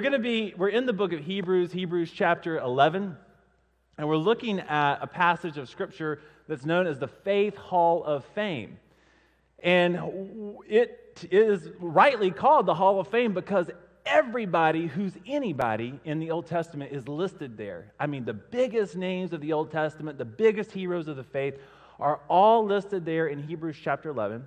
We're 0.00 0.10
going 0.10 0.22
to 0.22 0.28
be, 0.28 0.54
we're 0.56 0.68
in 0.68 0.86
the 0.86 0.92
book 0.92 1.12
of 1.12 1.18
Hebrews, 1.18 1.72
Hebrews 1.72 2.12
chapter 2.14 2.56
11, 2.56 3.16
and 3.98 4.08
we're 4.08 4.16
looking 4.16 4.60
at 4.60 4.98
a 5.02 5.08
passage 5.08 5.58
of 5.58 5.68
scripture 5.68 6.20
that's 6.46 6.64
known 6.64 6.86
as 6.86 7.00
the 7.00 7.08
Faith 7.08 7.56
Hall 7.56 8.04
of 8.04 8.24
Fame. 8.26 8.78
And 9.58 9.98
it 10.68 11.26
is 11.32 11.70
rightly 11.80 12.30
called 12.30 12.66
the 12.66 12.76
Hall 12.76 13.00
of 13.00 13.08
Fame 13.08 13.34
because 13.34 13.72
everybody 14.06 14.86
who's 14.86 15.14
anybody 15.26 15.98
in 16.04 16.20
the 16.20 16.30
Old 16.30 16.46
Testament 16.46 16.92
is 16.92 17.08
listed 17.08 17.56
there. 17.56 17.92
I 17.98 18.06
mean, 18.06 18.24
the 18.24 18.34
biggest 18.34 18.94
names 18.94 19.32
of 19.32 19.40
the 19.40 19.52
Old 19.52 19.72
Testament, 19.72 20.16
the 20.16 20.24
biggest 20.24 20.70
heroes 20.70 21.08
of 21.08 21.16
the 21.16 21.24
faith, 21.24 21.58
are 21.98 22.20
all 22.28 22.64
listed 22.64 23.04
there 23.04 23.26
in 23.26 23.42
Hebrews 23.42 23.78
chapter 23.82 24.10
11. 24.10 24.46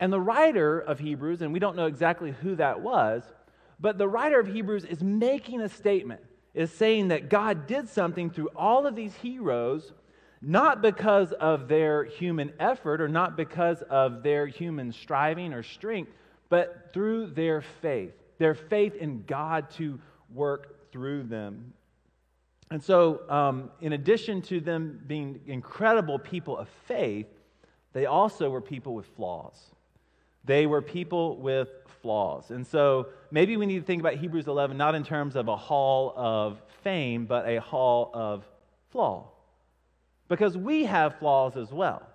And 0.00 0.10
the 0.10 0.20
writer 0.20 0.80
of 0.80 0.98
Hebrews, 0.98 1.42
and 1.42 1.52
we 1.52 1.58
don't 1.58 1.76
know 1.76 1.84
exactly 1.84 2.30
who 2.30 2.56
that 2.56 2.80
was, 2.80 3.24
but 3.78 3.98
the 3.98 4.08
writer 4.08 4.40
of 4.40 4.46
Hebrews 4.46 4.84
is 4.84 5.02
making 5.02 5.60
a 5.60 5.68
statement, 5.68 6.20
is 6.54 6.70
saying 6.72 7.08
that 7.08 7.28
God 7.28 7.66
did 7.66 7.88
something 7.88 8.30
through 8.30 8.48
all 8.56 8.86
of 8.86 8.96
these 8.96 9.14
heroes, 9.16 9.92
not 10.40 10.80
because 10.80 11.32
of 11.32 11.68
their 11.68 12.04
human 12.04 12.52
effort 12.58 13.00
or 13.00 13.08
not 13.08 13.36
because 13.36 13.82
of 13.82 14.22
their 14.22 14.46
human 14.46 14.92
striving 14.92 15.52
or 15.52 15.62
strength, 15.62 16.12
but 16.48 16.90
through 16.92 17.26
their 17.28 17.60
faith, 17.60 18.12
their 18.38 18.54
faith 18.54 18.94
in 18.94 19.24
God 19.26 19.70
to 19.72 19.98
work 20.32 20.90
through 20.92 21.24
them. 21.24 21.72
And 22.70 22.82
so, 22.82 23.20
um, 23.28 23.70
in 23.80 23.92
addition 23.92 24.42
to 24.42 24.60
them 24.60 25.00
being 25.06 25.40
incredible 25.46 26.18
people 26.18 26.56
of 26.56 26.68
faith, 26.86 27.26
they 27.92 28.06
also 28.06 28.50
were 28.50 28.60
people 28.60 28.94
with 28.94 29.06
flaws. 29.16 29.56
They 30.44 30.66
were 30.66 30.82
people 30.82 31.36
with 31.36 31.68
flaws. 32.06 32.52
And 32.52 32.64
so 32.64 33.08
maybe 33.32 33.56
we 33.56 33.66
need 33.66 33.80
to 33.80 33.84
think 33.84 33.98
about 33.98 34.14
Hebrews 34.14 34.46
11 34.46 34.76
not 34.76 34.94
in 34.94 35.02
terms 35.02 35.34
of 35.34 35.48
a 35.48 35.56
hall 35.56 36.12
of 36.16 36.62
fame, 36.84 37.26
but 37.26 37.48
a 37.48 37.60
hall 37.60 38.12
of 38.14 38.44
flaw. 38.90 39.26
Because 40.28 40.56
we 40.56 40.84
have 40.84 41.18
flaws 41.18 41.56
as 41.56 41.72
well. 41.72 42.06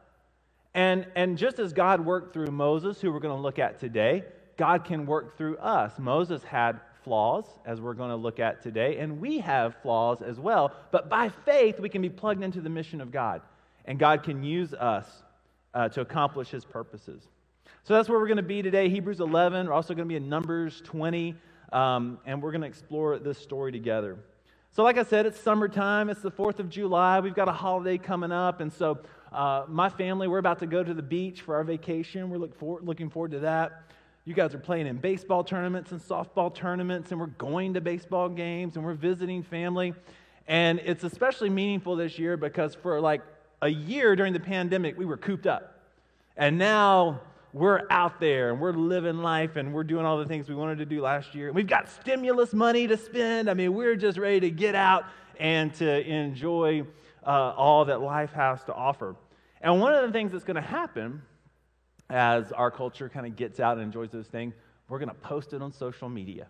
And, 0.74 1.08
and 1.18 1.38
just 1.38 1.60
as 1.60 1.74
God 1.74 2.06
worked 2.06 2.32
through 2.32 2.48
Moses, 2.52 3.02
who 3.02 3.12
we're 3.12 3.20
going 3.20 3.36
to 3.36 3.42
look 3.42 3.60
at 3.60 3.82
today, 3.82 4.24
God 4.56 4.86
can 4.86 5.06
work 5.06 5.38
through 5.38 5.58
us. 5.58 6.00
Moses 6.00 6.42
had 6.42 6.80
flaws, 7.04 7.44
as 7.66 7.82
we're 7.82 7.94
going 7.94 8.12
to 8.12 8.16
look 8.16 8.40
at 8.40 8.62
today, 8.62 8.98
and 9.00 9.20
we 9.20 9.40
have 9.40 9.76
flaws 9.82 10.22
as 10.22 10.40
well. 10.40 10.72
But 10.92 11.10
by 11.10 11.28
faith, 11.28 11.82
we 11.82 11.90
can 11.90 12.02
be 12.02 12.10
plugged 12.10 12.44
into 12.44 12.62
the 12.62 12.70
mission 12.70 13.02
of 13.02 13.12
God, 13.12 13.42
and 13.84 14.00
God 14.00 14.24
can 14.24 14.42
use 14.42 14.74
us 14.74 15.06
uh, 15.74 15.90
to 15.90 16.00
accomplish 16.00 16.48
his 16.48 16.64
purposes. 16.64 17.28
So 17.84 17.96
that's 17.96 18.08
where 18.08 18.20
we're 18.20 18.28
going 18.28 18.38
to 18.38 18.44
be 18.44 18.62
today. 18.62 18.90
Hebrews 18.90 19.20
11. 19.20 19.68
We're 19.68 19.74
also 19.74 19.94
going 19.94 20.08
to 20.08 20.10
be 20.10 20.16
in 20.16 20.30
Numbers 20.30 20.82
20. 20.86 21.36
Um, 21.72 22.20
and 22.26 22.42
we're 22.42 22.52
going 22.52 22.62
to 22.62 22.68
explore 22.68 23.18
this 23.18 23.38
story 23.38 23.72
together. 23.72 24.18
So, 24.74 24.84
like 24.84 24.98
I 24.98 25.04
said, 25.04 25.26
it's 25.26 25.40
summertime. 25.40 26.10
It's 26.10 26.22
the 26.22 26.32
4th 26.32 26.60
of 26.60 26.70
July. 26.70 27.20
We've 27.20 27.34
got 27.34 27.50
a 27.50 27.54
holiday 27.54 27.98
coming 27.98 28.32
up. 28.32 28.62
And 28.62 28.72
so, 28.72 29.00
uh, 29.32 29.66
my 29.68 29.90
family, 29.90 30.28
we're 30.28 30.38
about 30.38 30.60
to 30.60 30.68
go 30.68 30.84
to 30.84 30.94
the 30.94 31.02
beach 31.02 31.42
for 31.42 31.56
our 31.56 31.64
vacation. 31.64 32.30
We're 32.30 32.38
look 32.38 32.58
for, 32.58 32.80
looking 32.82 33.10
forward 33.10 33.32
to 33.32 33.40
that. 33.40 33.84
You 34.24 34.34
guys 34.34 34.54
are 34.54 34.60
playing 34.60 34.88
in 34.88 34.98
baseball 34.98 35.44
tournaments 35.44 35.92
and 35.92 36.00
softball 36.00 36.54
tournaments, 36.54 37.12
and 37.12 37.20
we're 37.20 37.28
going 37.28 37.74
to 37.74 37.82
baseball 37.82 38.30
games, 38.30 38.76
and 38.76 38.86
we're 38.86 38.94
visiting 38.94 39.44
family. 39.44 39.94
And 40.48 40.80
it's 40.80 41.04
especially 41.04 41.50
meaningful 41.50 41.96
this 41.96 42.20
year 42.20 42.38
because 42.38 42.76
for 42.76 43.02
like 43.02 43.22
a 43.62 43.70
year 43.70 44.16
during 44.16 44.34
the 44.34 44.40
pandemic, 44.40 44.98
we 44.98 45.06
were 45.06 45.18
cooped 45.18 45.48
up. 45.48 45.80
And 46.38 46.58
now 46.58 47.22
we're 47.54 47.82
out 47.90 48.20
there 48.20 48.52
and 48.52 48.62
we're 48.62 48.74
living 48.74 49.18
life 49.18 49.56
and 49.58 49.74
we're 49.74 49.84
doing 49.84 50.06
all 50.06 50.18
the 50.18 50.26
things 50.26 50.48
we 50.48 50.56
wanted 50.56 50.78
to 50.78 50.86
do 50.86 51.02
last 51.02 51.36
year. 51.36 51.52
We've 51.52 51.68
got 51.68 51.90
stimulus 51.90 52.54
money 52.54 52.88
to 52.88 52.98
spend. 52.98 53.50
I 53.50 53.54
mean, 53.54 53.74
we're 53.74 53.96
just 53.96 54.18
ready 54.18 54.40
to 54.42 54.50
get 54.50 54.76
out 54.76 55.06
and 55.40 55.74
to 55.76 56.08
enjoy 56.08 56.84
uh, 57.26 57.30
all 57.30 57.86
that 57.86 58.02
life 58.02 58.32
has 58.34 58.64
to 58.66 58.74
offer. 58.74 59.16
And 59.60 59.82
one 59.82 59.94
of 59.94 60.06
the 60.06 60.12
things 60.12 60.32
that's 60.32 60.46
going 60.46 60.56
to 60.56 60.62
happen 60.62 61.22
as 62.09 62.52
our 62.52 62.72
culture 62.72 63.09
kind 63.09 63.25
of 63.25 63.36
gets 63.36 63.59
out 63.59 63.78
and 63.78 63.86
enjoys 63.86 64.12
those 64.12 64.28
things, 64.28 64.54
we're 64.88 65.00
going 65.00 65.09
to 65.09 65.16
post 65.16 65.54
it 65.54 65.62
on 65.62 65.72
social 65.72 66.09
media. 66.09 66.48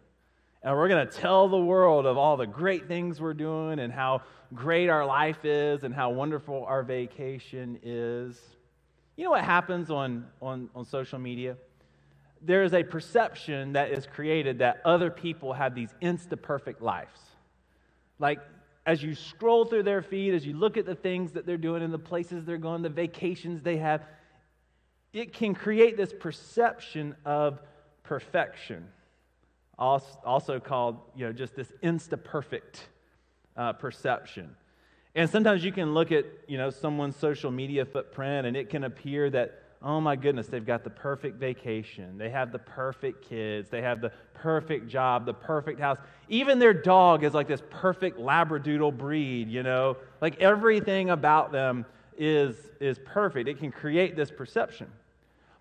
And 0.63 0.75
we're 0.77 0.87
going 0.87 1.07
to 1.07 1.11
tell 1.11 1.47
the 1.47 1.57
world 1.57 2.05
of 2.05 2.17
all 2.17 2.37
the 2.37 2.45
great 2.45 2.87
things 2.87 3.19
we're 3.19 3.33
doing 3.33 3.79
and 3.79 3.91
how 3.91 4.21
great 4.53 4.89
our 4.89 5.05
life 5.05 5.43
is 5.43 5.83
and 5.83 5.93
how 5.93 6.11
wonderful 6.11 6.63
our 6.65 6.83
vacation 6.83 7.79
is. 7.81 8.39
You 9.15 9.25
know 9.25 9.31
what 9.31 9.43
happens 9.43 9.91
on, 9.91 10.25
on, 10.41 10.69
on 10.73 10.85
social 10.85 11.19
media? 11.19 11.57
There 12.41 12.63
is 12.63 12.73
a 12.73 12.83
perception 12.83 13.73
that 13.73 13.91
is 13.91 14.07
created 14.07 14.59
that 14.59 14.81
other 14.83 15.11
people 15.11 15.53
have 15.53 15.75
these 15.75 15.93
insta 16.01 16.41
perfect 16.41 16.81
lives. 16.81 17.19
Like, 18.17 18.39
as 18.85 19.03
you 19.03 19.13
scroll 19.13 19.65
through 19.65 19.83
their 19.83 20.01
feed, 20.01 20.33
as 20.33 20.45
you 20.45 20.55
look 20.55 20.75
at 20.77 20.85
the 20.85 20.95
things 20.95 21.33
that 21.33 21.45
they're 21.45 21.57
doing 21.57 21.83
and 21.83 21.93
the 21.93 21.99
places 21.99 22.45
they're 22.45 22.57
going, 22.57 22.81
the 22.81 22.89
vacations 22.89 23.61
they 23.61 23.77
have, 23.77 24.03
it 25.13 25.33
can 25.33 25.53
create 25.53 25.97
this 25.97 26.13
perception 26.17 27.15
of 27.25 27.59
perfection, 28.03 28.87
also 29.77 30.59
called, 30.59 30.97
you 31.15 31.25
know, 31.25 31.33
just 31.33 31.55
this 31.55 31.71
insta 31.83 32.21
perfect 32.21 32.87
uh, 33.55 33.73
perception. 33.73 34.55
And 35.15 35.29
sometimes 35.29 35.63
you 35.63 35.71
can 35.71 35.93
look 35.93 36.11
at, 36.11 36.25
you 36.47 36.57
know, 36.57 36.69
someone's 36.69 37.17
social 37.17 37.51
media 37.51 37.85
footprint 37.85 38.47
and 38.47 38.55
it 38.55 38.69
can 38.69 38.85
appear 38.85 39.29
that, 39.29 39.61
oh 39.81 39.99
my 39.99 40.15
goodness, 40.15 40.47
they've 40.47 40.65
got 40.65 40.83
the 40.83 40.89
perfect 40.89 41.37
vacation. 41.37 42.17
They 42.17 42.29
have 42.29 42.51
the 42.51 42.59
perfect 42.59 43.27
kids. 43.27 43.69
They 43.69 43.81
have 43.81 43.99
the 43.99 44.11
perfect 44.33 44.87
job, 44.87 45.25
the 45.25 45.33
perfect 45.33 45.79
house. 45.79 45.97
Even 46.29 46.59
their 46.59 46.73
dog 46.73 47.23
is 47.23 47.33
like 47.33 47.47
this 47.47 47.63
perfect 47.69 48.19
Labradoodle 48.19 48.97
breed, 48.97 49.49
you 49.49 49.63
know? 49.63 49.97
Like 50.21 50.39
everything 50.39 51.09
about 51.09 51.51
them 51.51 51.85
is, 52.17 52.55
is 52.79 52.97
perfect. 53.03 53.49
It 53.49 53.59
can 53.59 53.71
create 53.71 54.15
this 54.15 54.31
perception. 54.31 54.87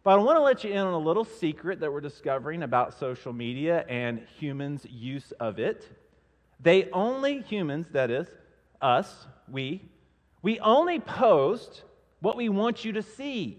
But 0.02 0.12
I 0.12 0.22
want 0.22 0.36
to 0.36 0.42
let 0.42 0.64
you 0.64 0.70
in 0.70 0.78
on 0.78 0.94
a 0.94 0.98
little 0.98 1.24
secret 1.24 1.80
that 1.80 1.92
we're 1.92 2.00
discovering 2.00 2.62
about 2.62 2.98
social 2.98 3.32
media 3.32 3.84
and 3.88 4.20
humans' 4.38 4.86
use 4.88 5.32
of 5.40 5.58
it. 5.58 5.88
They 6.60 6.90
only, 6.90 7.40
humans, 7.42 7.86
that 7.92 8.10
is, 8.10 8.26
us, 8.80 9.26
we, 9.52 9.82
we 10.42 10.58
only 10.60 11.00
post 11.00 11.82
what 12.20 12.36
we 12.36 12.48
want 12.48 12.84
you 12.84 12.92
to 12.92 13.02
see. 13.02 13.58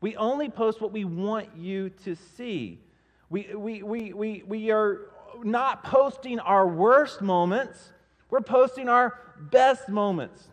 We 0.00 0.16
only 0.16 0.48
post 0.48 0.80
what 0.80 0.92
we 0.92 1.04
want 1.04 1.56
you 1.56 1.90
to 2.04 2.16
see. 2.36 2.80
We, 3.28 3.54
we, 3.54 3.82
we, 3.82 4.12
we, 4.12 4.42
we 4.46 4.70
are 4.70 5.10
not 5.42 5.84
posting 5.84 6.38
our 6.38 6.66
worst 6.66 7.20
moments, 7.20 7.92
we're 8.30 8.40
posting 8.40 8.88
our 8.88 9.18
best 9.38 9.88
moments. 9.88 10.48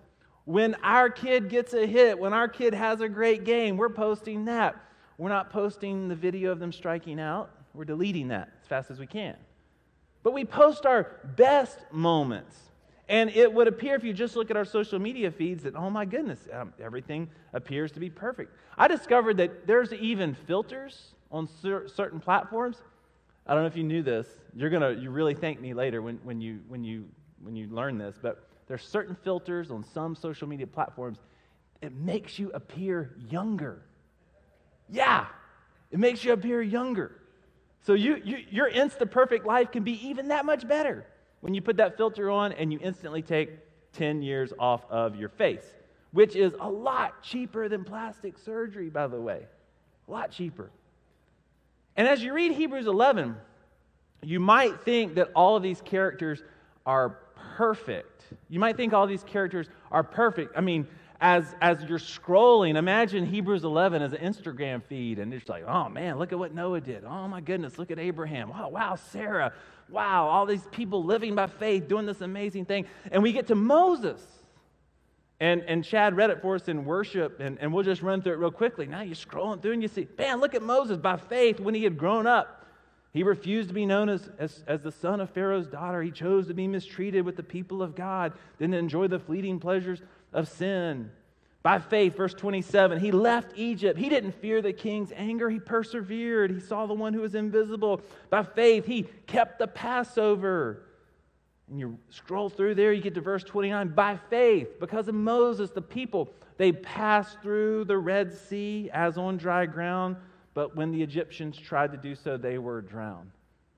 When 0.45 0.75
our 0.83 1.09
kid 1.09 1.49
gets 1.49 1.73
a 1.73 1.87
hit, 1.87 2.19
when 2.19 2.33
our 2.33 2.49
kid 2.49 2.73
has 2.73 2.99
a 2.99 3.07
great 3.07 3.45
game, 3.45 3.77
we're 3.77 3.89
posting 3.89 4.45
that. 4.45 4.75
We're 5.17 5.29
not 5.29 5.51
posting 5.51 6.09
the 6.09 6.15
video 6.15 6.51
of 6.51 6.59
them 6.59 6.73
striking 6.73 7.19
out, 7.19 7.51
we're 7.73 7.85
deleting 7.85 8.29
that 8.29 8.49
as 8.61 8.67
fast 8.67 8.91
as 8.91 8.99
we 8.99 9.07
can. 9.07 9.35
But 10.21 10.33
we 10.33 10.45
post 10.45 10.85
our 10.85 11.19
best 11.35 11.79
moments. 11.91 12.57
And 13.09 13.29
it 13.31 13.51
would 13.51 13.67
appear, 13.67 13.95
if 13.95 14.03
you 14.03 14.13
just 14.13 14.35
look 14.35 14.49
at 14.49 14.55
our 14.55 14.65
social 14.65 14.97
media 14.97 15.29
feeds, 15.29 15.63
that, 15.63 15.75
oh 15.75 15.89
my 15.89 16.05
goodness, 16.05 16.47
um, 16.53 16.73
everything 16.81 17.29
appears 17.51 17.91
to 17.93 17.99
be 17.99 18.09
perfect. 18.09 18.55
I 18.77 18.87
discovered 18.87 19.37
that 19.37 19.67
there's 19.67 19.91
even 19.93 20.33
filters 20.33 21.13
on 21.29 21.49
cer- 21.61 21.87
certain 21.89 22.19
platforms. 22.19 22.77
I 23.45 23.53
don't 23.53 23.63
know 23.63 23.67
if 23.67 23.75
you 23.75 23.83
knew 23.83 24.03
this. 24.03 24.27
You're 24.55 24.69
going 24.69 24.95
to 24.95 25.01
you 25.01 25.09
really 25.09 25.33
thank 25.33 25.59
me 25.59 25.73
later 25.73 26.01
when, 26.01 26.17
when, 26.23 26.39
you, 26.39 26.61
when, 26.69 26.83
you, 26.83 27.05
when 27.41 27.57
you 27.57 27.67
learn 27.67 27.97
this, 27.97 28.15
but 28.21 28.47
there's 28.67 28.83
certain 28.83 29.17
filters 29.21 29.69
on 29.69 29.83
some 29.83 30.15
social 30.15 30.47
media 30.47 30.67
platforms. 30.67 31.17
It 31.81 31.93
makes 31.93 32.39
you 32.39 32.51
appear 32.53 33.15
younger. 33.29 33.81
Yeah, 34.89 35.25
it 35.91 35.99
makes 35.99 36.23
you 36.23 36.31
appear 36.31 36.61
younger. 36.61 37.19
So 37.81 37.95
you, 37.95 38.21
you, 38.23 38.37
your 38.49 38.71
insta 38.71 39.09
perfect 39.11 39.45
life 39.45 39.71
can 39.71 39.83
be 39.83 40.07
even 40.07 40.29
that 40.29 40.45
much 40.45 40.65
better 40.65 41.05
when 41.43 41.53
you 41.53 41.61
put 41.61 41.75
that 41.75 41.97
filter 41.97 42.31
on 42.31 42.53
and 42.53 42.71
you 42.71 42.79
instantly 42.81 43.21
take 43.21 43.49
10 43.91 44.21
years 44.21 44.53
off 44.57 44.89
of 44.89 45.17
your 45.17 45.27
face, 45.27 45.75
which 46.13 46.37
is 46.37 46.53
a 46.61 46.69
lot 46.69 47.21
cheaper 47.21 47.67
than 47.67 47.83
plastic 47.83 48.37
surgery, 48.37 48.89
by 48.89 49.07
the 49.07 49.19
way. 49.19 49.45
A 50.07 50.11
lot 50.11 50.31
cheaper. 50.31 50.71
And 51.97 52.07
as 52.07 52.23
you 52.23 52.31
read 52.31 52.53
Hebrews 52.53 52.87
11, 52.87 53.35
you 54.21 54.39
might 54.39 54.83
think 54.83 55.15
that 55.15 55.31
all 55.35 55.57
of 55.57 55.63
these 55.63 55.81
characters 55.81 56.41
are 56.85 57.17
perfect. 57.57 58.23
You 58.47 58.61
might 58.61 58.77
think 58.77 58.93
all 58.93 59.05
these 59.05 59.25
characters 59.25 59.67
are 59.91 60.01
perfect. 60.01 60.53
I 60.55 60.61
mean, 60.61 60.87
as, 61.23 61.55
as 61.59 61.81
you're 61.85 61.97
scrolling, 61.97 62.75
imagine 62.75 63.25
Hebrews 63.25 63.63
11 63.63 64.03
as 64.03 64.13
an 64.13 64.19
Instagram 64.19 64.83
feed, 64.83 65.17
and 65.17 65.33
it's 65.33 65.49
like, 65.49 65.63
oh 65.65 65.89
man, 65.89 66.19
look 66.19 66.31
at 66.31 66.37
what 66.37 66.53
Noah 66.53 66.81
did. 66.81 67.03
Oh 67.03 67.27
my 67.27 67.41
goodness, 67.41 67.79
look 67.79 67.89
at 67.89 67.97
Abraham. 67.97 68.49
Wow, 68.49 68.69
wow, 68.69 68.95
Sarah 68.95 69.53
wow, 69.89 70.27
all 70.27 70.45
these 70.45 70.65
people 70.71 71.03
living 71.03 71.35
by 71.35 71.47
faith, 71.47 71.87
doing 71.87 72.05
this 72.05 72.21
amazing 72.21 72.65
thing. 72.65 72.85
And 73.11 73.23
we 73.23 73.31
get 73.31 73.47
to 73.47 73.55
Moses. 73.55 74.21
And, 75.39 75.61
and 75.67 75.83
Chad 75.83 76.15
read 76.15 76.29
it 76.29 76.41
for 76.41 76.55
us 76.55 76.67
in 76.67 76.85
worship, 76.85 77.39
and, 77.39 77.57
and 77.59 77.73
we'll 77.73 77.83
just 77.83 78.01
run 78.01 78.21
through 78.21 78.33
it 78.33 78.37
real 78.37 78.51
quickly. 78.51 78.85
Now 78.85 79.01
you're 79.01 79.15
scrolling 79.15 79.61
through 79.61 79.73
and 79.73 79.81
you 79.81 79.87
see, 79.87 80.07
man, 80.17 80.39
look 80.39 80.55
at 80.55 80.61
Moses 80.61 80.97
by 80.97 81.17
faith 81.17 81.59
when 81.59 81.75
he 81.75 81.83
had 81.83 81.97
grown 81.97 82.27
up. 82.27 82.65
He 83.13 83.21
refused 83.21 83.67
to 83.67 83.75
be 83.75 83.85
known 83.85 84.09
as, 84.09 84.29
as, 84.39 84.63
as, 84.67 84.81
the 84.81 84.91
son 84.91 85.21
of 85.21 85.29
Pharaoh's 85.29 85.67
daughter. 85.67 86.01
He 86.01 86.09
chose 86.09 86.47
to 86.47 86.55
be 86.55 86.67
mistreated 86.67 87.23
with 87.23 87.35
the 87.35 87.43
people 87.43 87.83
of 87.83 87.93
God, 87.93 88.33
didn't 88.57 88.73
enjoy 88.73 89.07
the 89.07 89.19
fleeting 89.19 89.59
pleasures 89.59 90.01
of 90.33 90.47
sin. 90.47 91.11
By 91.63 91.79
faith, 91.79 92.17
verse 92.17 92.33
27, 92.33 92.99
he 92.99 93.11
left 93.11 93.53
Egypt. 93.55 93.97
He 93.97 94.09
didn't 94.09 94.33
fear 94.33 94.61
the 94.61 94.73
king's 94.73 95.13
anger. 95.15 95.49
He 95.49 95.59
persevered. 95.59 96.51
He 96.51 96.59
saw 96.59 96.85
the 96.85 96.93
one 96.93 97.13
who 97.13 97.21
was 97.21 97.35
invisible. 97.35 98.01
By 98.29 98.43
faith, 98.43 98.85
he 98.85 99.03
kept 99.27 99.59
the 99.59 99.67
Passover. 99.67 100.83
And 101.69 101.79
you 101.79 101.97
scroll 102.09 102.49
through 102.49 102.75
there, 102.75 102.91
you 102.91 103.01
get 103.01 103.15
to 103.15 103.21
verse 103.21 103.45
29. 103.45 103.93
By 103.95 104.17
faith, 104.29 104.77
because 104.79 105.07
of 105.07 105.15
Moses, 105.15 105.69
the 105.69 105.81
people, 105.81 106.33
they 106.57 106.73
passed 106.73 107.41
through 107.41 107.85
the 107.85 107.97
Red 107.97 108.33
Sea 108.33 108.89
as 108.93 109.17
on 109.17 109.37
dry 109.37 109.65
ground, 109.65 110.17
but 110.53 110.75
when 110.75 110.91
the 110.91 111.01
Egyptians 111.01 111.57
tried 111.57 111.91
to 111.93 111.97
do 111.97 112.13
so, 112.13 112.35
they 112.35 112.57
were 112.57 112.81
drowned. 112.81 113.31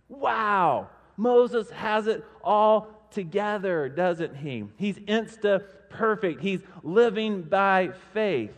Wow! 0.10 0.90
Moses 1.18 1.69
has 1.69 2.07
it 2.07 2.25
all 2.44 2.94
together, 3.12 3.90
doesn't 3.90 4.36
he? 4.36 4.66
He's 4.78 4.98
insta 5.00 5.63
perfect. 5.90 6.42
He's 6.42 6.62
living 6.84 7.44
by 7.44 7.92
faith. 8.13 8.52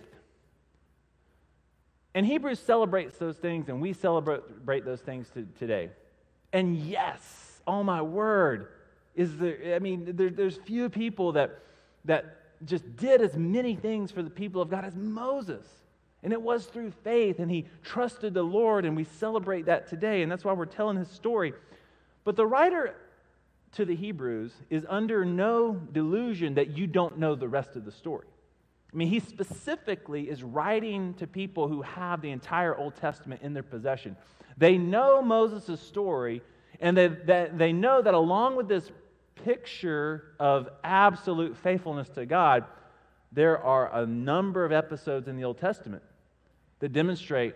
And 2.14 2.26
Hebrews 2.26 2.60
celebrates 2.60 3.18
those 3.18 3.38
things, 3.38 3.70
and 3.70 3.80
we 3.80 3.94
celebrate 3.94 4.86
those 4.86 5.02
things 5.02 5.30
to, 5.36 5.48
today. 5.60 5.92
And 6.52 6.76
yes, 6.76 7.62
oh 7.68 7.84
my 7.84 8.02
word, 8.02 8.70
is 9.14 9.38
there, 9.38 9.76
I 9.76 9.80
mean, 9.80 10.16
there, 10.16 10.32
there's 10.32 10.58
few 10.58 10.90
people 10.90 11.34
that, 11.34 11.60
that 12.06 12.38
just 12.66 12.96
did 12.96 13.22
as 13.22 13.36
many 13.36 13.76
things 13.76 14.12
for 14.12 14.24
the 14.24 14.30
people 14.30 14.62
of 14.62 14.70
God 14.70 14.84
as 14.84 14.96
Moses. 14.96 15.66
And 16.24 16.34
it 16.34 16.42
was 16.42 16.66
through 16.66 16.92
faith, 17.04 17.38
and 17.40 17.52
he 17.52 17.68
trusted 17.84 18.34
the 18.34 18.44
Lord, 18.44 18.86
and 18.86 18.96
we 18.96 19.04
celebrate 19.04 19.68
that 19.68 19.88
today, 19.88 20.24
and 20.24 20.32
that's 20.32 20.44
why 20.44 20.54
we're 20.54 20.66
telling 20.66 20.98
his 20.98 21.10
story. 21.10 21.54
But 22.24 22.36
the 22.36 22.48
writer 22.48 22.96
to 23.78 23.86
the 23.86 23.96
Hebrews 23.96 24.52
is 24.70 24.86
under 24.90 25.24
no 25.24 25.74
delusion 25.74 26.56
that 26.56 26.78
you 26.78 26.88
don't 26.88 27.18
know 27.18 27.36
the 27.36 27.48
rest 27.48 27.76
of 27.76 27.86
the 27.86 27.92
story. 27.92 28.28
I 28.92 28.96
mean, 28.98 29.08
he 29.08 29.20
specifically 29.20 30.30
is 30.30 30.44
writing 30.44 31.14
to 31.16 31.28
people 31.28 31.68
who 31.68 31.84
have 31.84 32.22
the 32.22 32.32
entire 32.32 32.76
Old 32.76 32.96
Testament 32.96 33.42
in 33.44 33.54
their 33.54 33.64
possession. 33.64 34.18
They 34.58 34.78
know 34.78 35.22
Moses' 35.22 35.80
story, 35.80 36.42
and 36.80 36.98
they, 36.98 37.08
they, 37.08 37.50
they 37.54 37.74
know 37.74 38.02
that 38.02 38.14
along 38.14 38.56
with 38.56 38.68
this 38.68 38.90
picture 39.44 40.34
of 40.40 40.70
absolute 40.84 41.56
faithfulness 41.58 42.10
to 42.10 42.26
God, 42.26 42.66
there 43.32 43.64
are 43.64 43.96
a 43.96 44.06
number 44.06 44.66
of 44.66 44.72
episodes 44.72 45.28
in 45.28 45.38
the 45.38 45.44
Old 45.44 45.60
Testament 45.60 46.04
that 46.80 46.94
demonstrate 46.94 47.54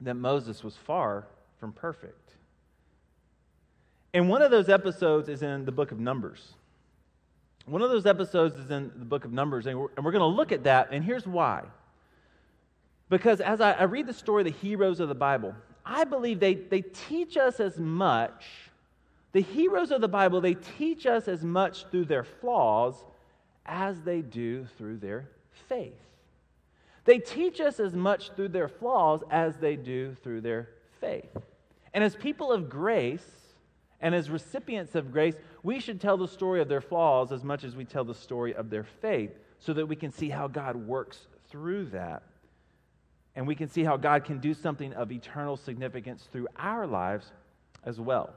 that 0.00 0.14
Moses 0.14 0.64
was 0.64 0.76
far 0.76 1.28
from 1.60 1.72
perfect. 1.72 2.34
And 4.14 4.28
one 4.28 4.42
of 4.42 4.50
those 4.50 4.68
episodes 4.68 5.28
is 5.28 5.42
in 5.42 5.64
the 5.64 5.72
book 5.72 5.90
of 5.90 5.98
Numbers. 5.98 6.54
One 7.64 7.80
of 7.80 7.90
those 7.90 8.06
episodes 8.06 8.56
is 8.56 8.70
in 8.70 8.90
the 8.96 9.04
book 9.04 9.24
of 9.24 9.32
Numbers, 9.32 9.66
and 9.66 9.78
we're, 9.78 9.88
we're 9.96 10.12
going 10.12 10.20
to 10.20 10.26
look 10.26 10.52
at 10.52 10.64
that, 10.64 10.88
and 10.90 11.04
here's 11.04 11.26
why. 11.26 11.64
Because 13.08 13.40
as 13.40 13.60
I, 13.60 13.72
I 13.72 13.84
read 13.84 14.06
the 14.06 14.12
story 14.12 14.42
of 14.42 14.46
the 14.46 14.58
heroes 14.58 15.00
of 15.00 15.08
the 15.08 15.14
Bible, 15.14 15.54
I 15.84 16.04
believe 16.04 16.40
they, 16.40 16.54
they 16.54 16.82
teach 16.82 17.36
us 17.36 17.60
as 17.60 17.78
much, 17.78 18.44
the 19.32 19.42
heroes 19.42 19.90
of 19.90 20.00
the 20.00 20.08
Bible, 20.08 20.40
they 20.40 20.54
teach 20.54 21.06
us 21.06 21.28
as 21.28 21.44
much 21.44 21.86
through 21.90 22.06
their 22.06 22.24
flaws 22.24 22.94
as 23.64 24.00
they 24.02 24.20
do 24.20 24.66
through 24.76 24.98
their 24.98 25.28
faith. 25.68 25.94
They 27.04 27.18
teach 27.18 27.60
us 27.60 27.80
as 27.80 27.94
much 27.94 28.30
through 28.32 28.48
their 28.48 28.68
flaws 28.68 29.22
as 29.30 29.56
they 29.56 29.76
do 29.76 30.16
through 30.22 30.42
their 30.42 30.68
faith. 31.00 31.36
And 31.94 32.02
as 32.04 32.14
people 32.14 32.52
of 32.52 32.68
grace, 32.68 33.26
and 34.02 34.16
as 34.16 34.28
recipients 34.28 34.96
of 34.96 35.12
grace, 35.12 35.36
we 35.62 35.78
should 35.78 36.00
tell 36.00 36.16
the 36.16 36.26
story 36.26 36.60
of 36.60 36.68
their 36.68 36.80
flaws 36.80 37.30
as 37.30 37.44
much 37.44 37.62
as 37.62 37.76
we 37.76 37.84
tell 37.84 38.04
the 38.04 38.14
story 38.14 38.52
of 38.52 38.68
their 38.68 38.82
faith 38.82 39.30
so 39.60 39.72
that 39.72 39.86
we 39.86 39.94
can 39.94 40.10
see 40.10 40.28
how 40.28 40.48
God 40.48 40.74
works 40.74 41.28
through 41.48 41.86
that. 41.86 42.24
And 43.36 43.46
we 43.46 43.54
can 43.54 43.70
see 43.70 43.84
how 43.84 43.96
God 43.96 44.24
can 44.24 44.40
do 44.40 44.54
something 44.54 44.92
of 44.92 45.12
eternal 45.12 45.56
significance 45.56 46.28
through 46.32 46.48
our 46.58 46.86
lives 46.86 47.30
as 47.84 48.00
well. 48.00 48.34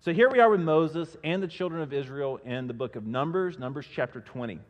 So 0.00 0.14
here 0.14 0.30
we 0.30 0.40
are 0.40 0.48
with 0.48 0.62
Moses 0.62 1.14
and 1.22 1.42
the 1.42 1.46
children 1.46 1.82
of 1.82 1.92
Israel 1.92 2.40
in 2.42 2.66
the 2.66 2.72
book 2.72 2.96
of 2.96 3.06
Numbers, 3.06 3.58
Numbers 3.58 3.86
chapter 3.94 4.22
20. 4.22 4.60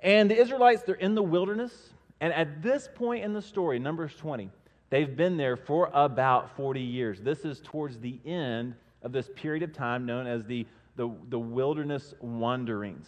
And 0.00 0.30
the 0.30 0.40
Israelites, 0.40 0.82
they're 0.82 0.94
in 0.94 1.16
the 1.16 1.22
wilderness. 1.24 1.72
And 2.20 2.32
at 2.32 2.62
this 2.62 2.88
point 2.94 3.24
in 3.24 3.32
the 3.32 3.42
story, 3.42 3.80
Numbers 3.80 4.14
20, 4.14 4.48
they've 4.90 5.16
been 5.16 5.36
there 5.36 5.56
for 5.56 5.90
about 5.92 6.56
40 6.56 6.80
years. 6.80 7.20
This 7.20 7.44
is 7.44 7.60
towards 7.64 7.98
the 7.98 8.20
end 8.24 8.76
of 9.02 9.12
this 9.12 9.28
period 9.36 9.62
of 9.62 9.72
time 9.72 10.06
known 10.06 10.26
as 10.26 10.44
the, 10.44 10.66
the, 10.96 11.10
the 11.28 11.38
wilderness 11.38 12.14
wanderings. 12.20 13.06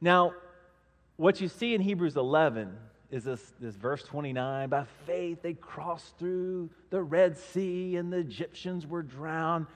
Now, 0.00 0.34
what 1.16 1.40
you 1.40 1.48
see 1.48 1.74
in 1.74 1.80
Hebrews 1.80 2.16
11 2.16 2.76
is 3.10 3.24
this, 3.24 3.52
this 3.60 3.76
verse 3.76 4.02
29 4.02 4.68
by 4.68 4.84
faith 5.06 5.40
they 5.42 5.54
crossed 5.54 6.18
through 6.18 6.68
the 6.90 7.00
Red 7.00 7.38
Sea 7.38 7.96
and 7.96 8.12
the 8.12 8.18
Egyptians 8.18 8.86
were 8.86 9.02
drowned. 9.02 9.66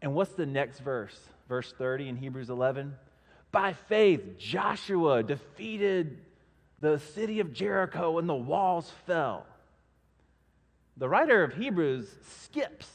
And 0.00 0.14
what's 0.14 0.32
the 0.32 0.46
next 0.46 0.80
verse? 0.80 1.18
Verse 1.48 1.74
30 1.76 2.08
in 2.08 2.16
Hebrews 2.16 2.50
11. 2.50 2.94
By 3.50 3.72
faith, 3.72 4.38
Joshua 4.38 5.22
defeated 5.22 6.18
the 6.80 6.98
city 6.98 7.40
of 7.40 7.52
Jericho 7.52 8.18
and 8.18 8.28
the 8.28 8.34
walls 8.34 8.92
fell. 9.06 9.46
The 10.96 11.08
writer 11.08 11.42
of 11.42 11.54
Hebrews 11.54 12.08
skips 12.42 12.88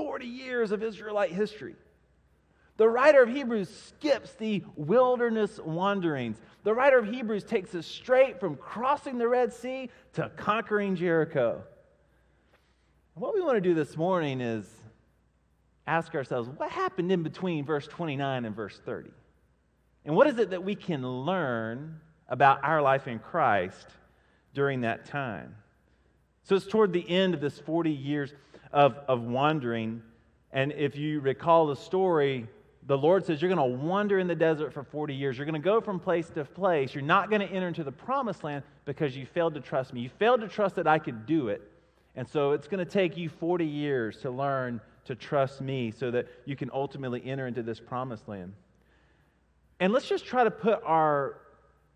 40 0.00 0.24
years 0.24 0.72
of 0.72 0.82
Israelite 0.82 1.30
history. 1.30 1.74
The 2.78 2.88
writer 2.88 3.22
of 3.22 3.28
Hebrews 3.28 3.68
skips 3.68 4.32
the 4.32 4.64
wilderness 4.74 5.60
wanderings. 5.62 6.38
The 6.64 6.72
writer 6.72 6.96
of 6.96 7.04
Hebrews 7.04 7.44
takes 7.44 7.74
us 7.74 7.84
straight 7.84 8.40
from 8.40 8.56
crossing 8.56 9.18
the 9.18 9.28
Red 9.28 9.52
Sea 9.52 9.90
to 10.14 10.30
conquering 10.38 10.96
Jericho. 10.96 11.62
What 13.12 13.34
we 13.34 13.42
want 13.42 13.56
to 13.56 13.60
do 13.60 13.74
this 13.74 13.94
morning 13.94 14.40
is 14.40 14.66
ask 15.86 16.14
ourselves 16.14 16.48
what 16.56 16.70
happened 16.70 17.12
in 17.12 17.22
between 17.22 17.66
verse 17.66 17.86
29 17.86 18.46
and 18.46 18.56
verse 18.56 18.80
30? 18.82 19.10
And 20.06 20.16
what 20.16 20.28
is 20.28 20.38
it 20.38 20.48
that 20.48 20.64
we 20.64 20.76
can 20.76 21.06
learn 21.06 22.00
about 22.26 22.64
our 22.64 22.80
life 22.80 23.06
in 23.06 23.18
Christ 23.18 23.88
during 24.54 24.80
that 24.80 25.04
time? 25.04 25.56
So 26.44 26.56
it's 26.56 26.66
toward 26.66 26.94
the 26.94 27.06
end 27.06 27.34
of 27.34 27.42
this 27.42 27.58
40 27.58 27.90
years 27.90 28.32
of, 28.72 28.96
of 29.08 29.22
wandering. 29.22 30.02
And 30.52 30.72
if 30.72 30.96
you 30.96 31.20
recall 31.20 31.66
the 31.66 31.76
story, 31.76 32.46
the 32.86 32.96
Lord 32.96 33.24
says, 33.24 33.40
You're 33.40 33.54
going 33.54 33.70
to 33.70 33.76
wander 33.84 34.18
in 34.18 34.26
the 34.26 34.34
desert 34.34 34.72
for 34.72 34.82
40 34.82 35.14
years. 35.14 35.36
You're 35.36 35.46
going 35.46 35.60
to 35.60 35.64
go 35.64 35.80
from 35.80 36.00
place 36.00 36.28
to 36.30 36.44
place. 36.44 36.94
You're 36.94 37.02
not 37.02 37.30
going 37.30 37.40
to 37.40 37.48
enter 37.48 37.68
into 37.68 37.84
the 37.84 37.92
promised 37.92 38.42
land 38.42 38.64
because 38.84 39.16
you 39.16 39.26
failed 39.26 39.54
to 39.54 39.60
trust 39.60 39.92
me. 39.92 40.00
You 40.00 40.10
failed 40.18 40.40
to 40.40 40.48
trust 40.48 40.76
that 40.76 40.86
I 40.86 40.98
could 40.98 41.26
do 41.26 41.48
it. 41.48 41.62
And 42.16 42.28
so 42.28 42.52
it's 42.52 42.66
going 42.66 42.84
to 42.84 42.90
take 42.90 43.16
you 43.16 43.28
40 43.28 43.64
years 43.64 44.18
to 44.22 44.30
learn 44.30 44.80
to 45.04 45.14
trust 45.14 45.60
me 45.60 45.92
so 45.92 46.10
that 46.10 46.26
you 46.44 46.56
can 46.56 46.70
ultimately 46.72 47.22
enter 47.24 47.46
into 47.46 47.62
this 47.62 47.80
promised 47.80 48.28
land. 48.28 48.52
And 49.78 49.92
let's 49.92 50.08
just 50.08 50.26
try 50.26 50.44
to 50.44 50.50
put 50.50 50.82
our 50.84 51.36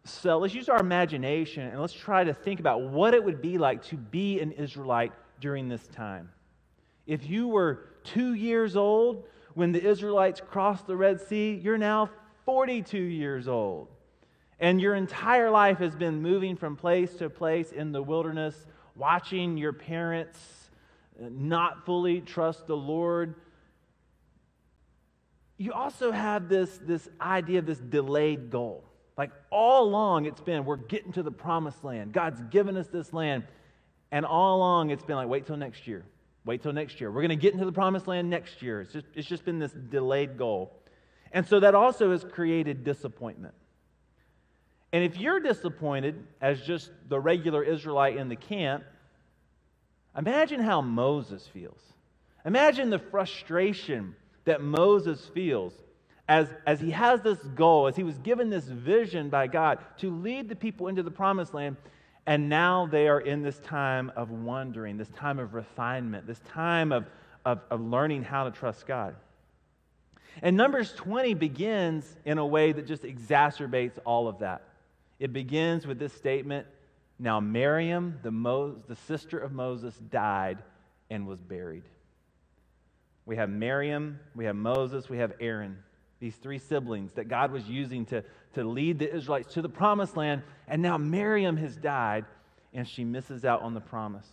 so 0.06 0.36
let's 0.36 0.54
use 0.54 0.68
our 0.68 0.78
imagination 0.78 1.66
and 1.66 1.80
let's 1.80 1.94
try 1.94 2.24
to 2.24 2.34
think 2.34 2.60
about 2.60 2.82
what 2.82 3.14
it 3.14 3.24
would 3.24 3.40
be 3.40 3.56
like 3.56 3.82
to 3.84 3.96
be 3.96 4.38
an 4.40 4.52
Israelite 4.52 5.12
during 5.40 5.68
this 5.68 5.86
time. 5.88 6.28
If 7.06 7.28
you 7.28 7.48
were 7.48 7.86
two 8.04 8.34
years 8.34 8.76
old 8.76 9.24
when 9.54 9.72
the 9.72 9.82
Israelites 9.82 10.40
crossed 10.40 10.86
the 10.86 10.96
Red 10.96 11.20
Sea, 11.20 11.60
you're 11.62 11.78
now 11.78 12.10
42 12.44 12.98
years 12.98 13.48
old. 13.48 13.88
And 14.60 14.80
your 14.80 14.94
entire 14.94 15.50
life 15.50 15.78
has 15.78 15.94
been 15.94 16.22
moving 16.22 16.56
from 16.56 16.76
place 16.76 17.14
to 17.16 17.28
place 17.28 17.72
in 17.72 17.92
the 17.92 18.02
wilderness, 18.02 18.66
watching 18.94 19.56
your 19.56 19.72
parents 19.72 20.38
not 21.18 21.84
fully 21.84 22.20
trust 22.20 22.66
the 22.66 22.76
Lord. 22.76 23.34
You 25.56 25.72
also 25.72 26.10
have 26.10 26.48
this, 26.48 26.78
this 26.82 27.08
idea 27.20 27.60
of 27.60 27.66
this 27.66 27.78
delayed 27.78 28.50
goal. 28.50 28.84
Like 29.16 29.30
all 29.50 29.84
along, 29.84 30.26
it's 30.26 30.40
been 30.40 30.64
we're 30.64 30.76
getting 30.76 31.12
to 31.12 31.22
the 31.22 31.30
promised 31.30 31.84
land. 31.84 32.12
God's 32.12 32.40
given 32.50 32.76
us 32.76 32.88
this 32.88 33.12
land. 33.12 33.44
And 34.10 34.24
all 34.24 34.56
along, 34.56 34.90
it's 34.90 35.04
been 35.04 35.16
like, 35.16 35.28
wait 35.28 35.46
till 35.46 35.56
next 35.56 35.86
year. 35.86 36.04
Wait 36.44 36.62
till 36.62 36.72
next 36.72 37.00
year. 37.00 37.10
We're 37.10 37.22
going 37.22 37.30
to 37.30 37.36
get 37.36 37.54
into 37.54 37.64
the 37.64 37.72
promised 37.72 38.06
land 38.06 38.28
next 38.28 38.60
year. 38.62 38.82
It's 38.82 38.92
just, 38.92 39.06
it's 39.14 39.28
just 39.28 39.44
been 39.44 39.58
this 39.58 39.72
delayed 39.72 40.36
goal. 40.36 40.72
And 41.32 41.46
so 41.46 41.60
that 41.60 41.74
also 41.74 42.12
has 42.12 42.22
created 42.22 42.84
disappointment. 42.84 43.54
And 44.92 45.02
if 45.02 45.16
you're 45.16 45.40
disappointed 45.40 46.24
as 46.40 46.60
just 46.62 46.90
the 47.08 47.18
regular 47.18 47.64
Israelite 47.64 48.16
in 48.16 48.28
the 48.28 48.36
camp, 48.36 48.84
imagine 50.16 50.60
how 50.60 50.80
Moses 50.80 51.46
feels. 51.46 51.80
Imagine 52.44 52.90
the 52.90 52.98
frustration 52.98 54.14
that 54.44 54.60
Moses 54.60 55.24
feels 55.34 55.72
as, 56.28 56.48
as 56.66 56.80
he 56.80 56.90
has 56.90 57.20
this 57.22 57.38
goal, 57.38 57.86
as 57.86 57.96
he 57.96 58.02
was 58.02 58.16
given 58.18 58.50
this 58.50 58.66
vision 58.66 59.28
by 59.28 59.46
God 59.46 59.78
to 59.98 60.10
lead 60.10 60.48
the 60.48 60.56
people 60.56 60.88
into 60.88 61.02
the 61.02 61.10
promised 61.10 61.54
land, 61.54 61.76
And 62.26 62.48
now 62.48 62.86
they 62.86 63.08
are 63.08 63.20
in 63.20 63.42
this 63.42 63.58
time 63.58 64.10
of 64.16 64.30
wondering, 64.30 64.96
this 64.96 65.10
time 65.10 65.38
of 65.38 65.54
refinement, 65.54 66.26
this 66.26 66.40
time 66.48 66.90
of, 66.90 67.06
of, 67.44 67.60
of 67.70 67.80
learning 67.80 68.22
how 68.22 68.44
to 68.44 68.50
trust 68.50 68.86
God. 68.86 69.14
And 70.42 70.56
Numbers 70.56 70.92
20 70.94 71.34
begins 71.34 72.16
in 72.24 72.38
a 72.38 72.46
way 72.46 72.72
that 72.72 72.86
just 72.86 73.02
exacerbates 73.02 73.98
all 74.04 74.26
of 74.26 74.38
that. 74.38 74.62
It 75.20 75.32
begins 75.32 75.86
with 75.86 75.98
this 75.98 76.12
statement 76.12 76.66
Now, 77.18 77.40
Miriam, 77.40 78.18
the, 78.22 78.30
Mo- 78.30 78.76
the 78.88 78.96
sister 78.96 79.38
of 79.38 79.52
Moses, 79.52 79.94
died 80.10 80.58
and 81.10 81.26
was 81.26 81.40
buried. 81.40 81.84
We 83.26 83.36
have 83.36 83.48
Miriam, 83.48 84.18
we 84.34 84.46
have 84.46 84.56
Moses, 84.56 85.08
we 85.08 85.18
have 85.18 85.32
Aaron, 85.40 85.78
these 86.24 86.36
three 86.36 86.58
siblings 86.58 87.12
that 87.12 87.28
God 87.28 87.52
was 87.52 87.68
using 87.68 88.06
to, 88.06 88.24
to 88.54 88.64
lead 88.64 88.98
the 88.98 89.14
Israelites 89.14 89.52
to 89.52 89.60
the 89.60 89.68
promised 89.68 90.16
land. 90.16 90.40
And 90.66 90.80
now 90.80 90.96
Miriam 90.96 91.58
has 91.58 91.76
died 91.76 92.24
and 92.72 92.88
she 92.88 93.04
misses 93.04 93.44
out 93.44 93.60
on 93.60 93.74
the 93.74 93.80
promise. 93.82 94.26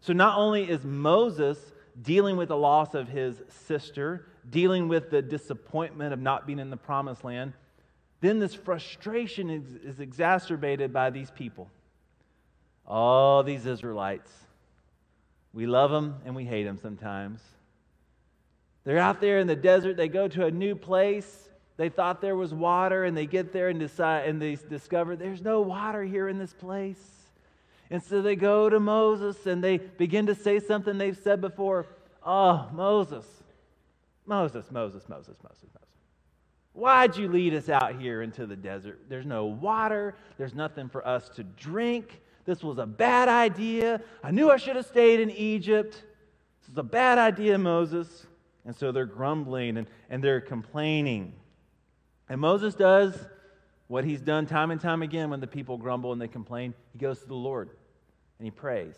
So 0.00 0.14
not 0.14 0.38
only 0.38 0.70
is 0.70 0.84
Moses 0.84 1.58
dealing 2.00 2.38
with 2.38 2.48
the 2.48 2.56
loss 2.56 2.94
of 2.94 3.08
his 3.08 3.42
sister, 3.66 4.24
dealing 4.48 4.88
with 4.88 5.10
the 5.10 5.20
disappointment 5.20 6.14
of 6.14 6.18
not 6.18 6.46
being 6.46 6.60
in 6.60 6.70
the 6.70 6.78
promised 6.78 7.22
land, 7.24 7.52
then 8.22 8.38
this 8.38 8.54
frustration 8.54 9.50
is, 9.50 9.74
is 9.84 10.00
exacerbated 10.00 10.94
by 10.94 11.10
these 11.10 11.30
people. 11.30 11.68
All 12.86 13.42
these 13.42 13.66
Israelites. 13.66 14.32
We 15.52 15.66
love 15.66 15.90
them 15.90 16.22
and 16.24 16.34
we 16.34 16.46
hate 16.46 16.64
them 16.64 16.78
sometimes. 16.78 17.42
They're 18.88 18.96
out 18.96 19.20
there 19.20 19.38
in 19.38 19.46
the 19.46 19.54
desert, 19.54 19.98
they 19.98 20.08
go 20.08 20.28
to 20.28 20.46
a 20.46 20.50
new 20.50 20.74
place. 20.74 21.50
They 21.76 21.90
thought 21.90 22.22
there 22.22 22.36
was 22.36 22.54
water, 22.54 23.04
and 23.04 23.14
they 23.14 23.26
get 23.26 23.52
there 23.52 23.68
and 23.68 23.78
decide 23.78 24.26
and 24.26 24.40
they 24.40 24.54
discover 24.54 25.14
there's 25.14 25.42
no 25.42 25.60
water 25.60 26.02
here 26.02 26.26
in 26.26 26.38
this 26.38 26.54
place. 26.54 26.98
And 27.90 28.02
so 28.02 28.22
they 28.22 28.34
go 28.34 28.70
to 28.70 28.80
Moses 28.80 29.44
and 29.44 29.62
they 29.62 29.76
begin 29.76 30.24
to 30.24 30.34
say 30.34 30.58
something 30.58 30.96
they've 30.96 31.18
said 31.18 31.42
before. 31.42 31.84
Oh, 32.24 32.66
Moses, 32.72 33.26
Moses, 34.24 34.64
Moses, 34.70 35.06
Moses, 35.06 35.36
Moses, 35.42 35.68
Moses. 35.74 35.88
Why'd 36.72 37.14
you 37.14 37.28
lead 37.28 37.52
us 37.52 37.68
out 37.68 38.00
here 38.00 38.22
into 38.22 38.46
the 38.46 38.56
desert? 38.56 39.00
There's 39.06 39.26
no 39.26 39.44
water, 39.44 40.14
there's 40.38 40.54
nothing 40.54 40.88
for 40.88 41.06
us 41.06 41.28
to 41.36 41.42
drink. 41.44 42.22
This 42.46 42.64
was 42.64 42.78
a 42.78 42.86
bad 42.86 43.28
idea. 43.28 44.00
I 44.24 44.30
knew 44.30 44.50
I 44.50 44.56
should 44.56 44.76
have 44.76 44.86
stayed 44.86 45.20
in 45.20 45.30
Egypt. 45.30 46.04
This 46.62 46.70
is 46.72 46.78
a 46.78 46.82
bad 46.82 47.18
idea, 47.18 47.58
Moses. 47.58 48.24
And 48.68 48.76
so 48.76 48.92
they're 48.92 49.06
grumbling 49.06 49.78
and, 49.78 49.86
and 50.10 50.22
they're 50.22 50.42
complaining. 50.42 51.32
And 52.28 52.38
Moses 52.38 52.74
does 52.74 53.18
what 53.86 54.04
he's 54.04 54.20
done 54.20 54.44
time 54.44 54.70
and 54.70 54.78
time 54.78 55.00
again 55.00 55.30
when 55.30 55.40
the 55.40 55.46
people 55.46 55.78
grumble 55.78 56.12
and 56.12 56.20
they 56.20 56.28
complain. 56.28 56.74
He 56.92 56.98
goes 56.98 57.18
to 57.20 57.26
the 57.26 57.34
Lord 57.34 57.70
and 58.38 58.44
he 58.44 58.50
prays. 58.50 58.94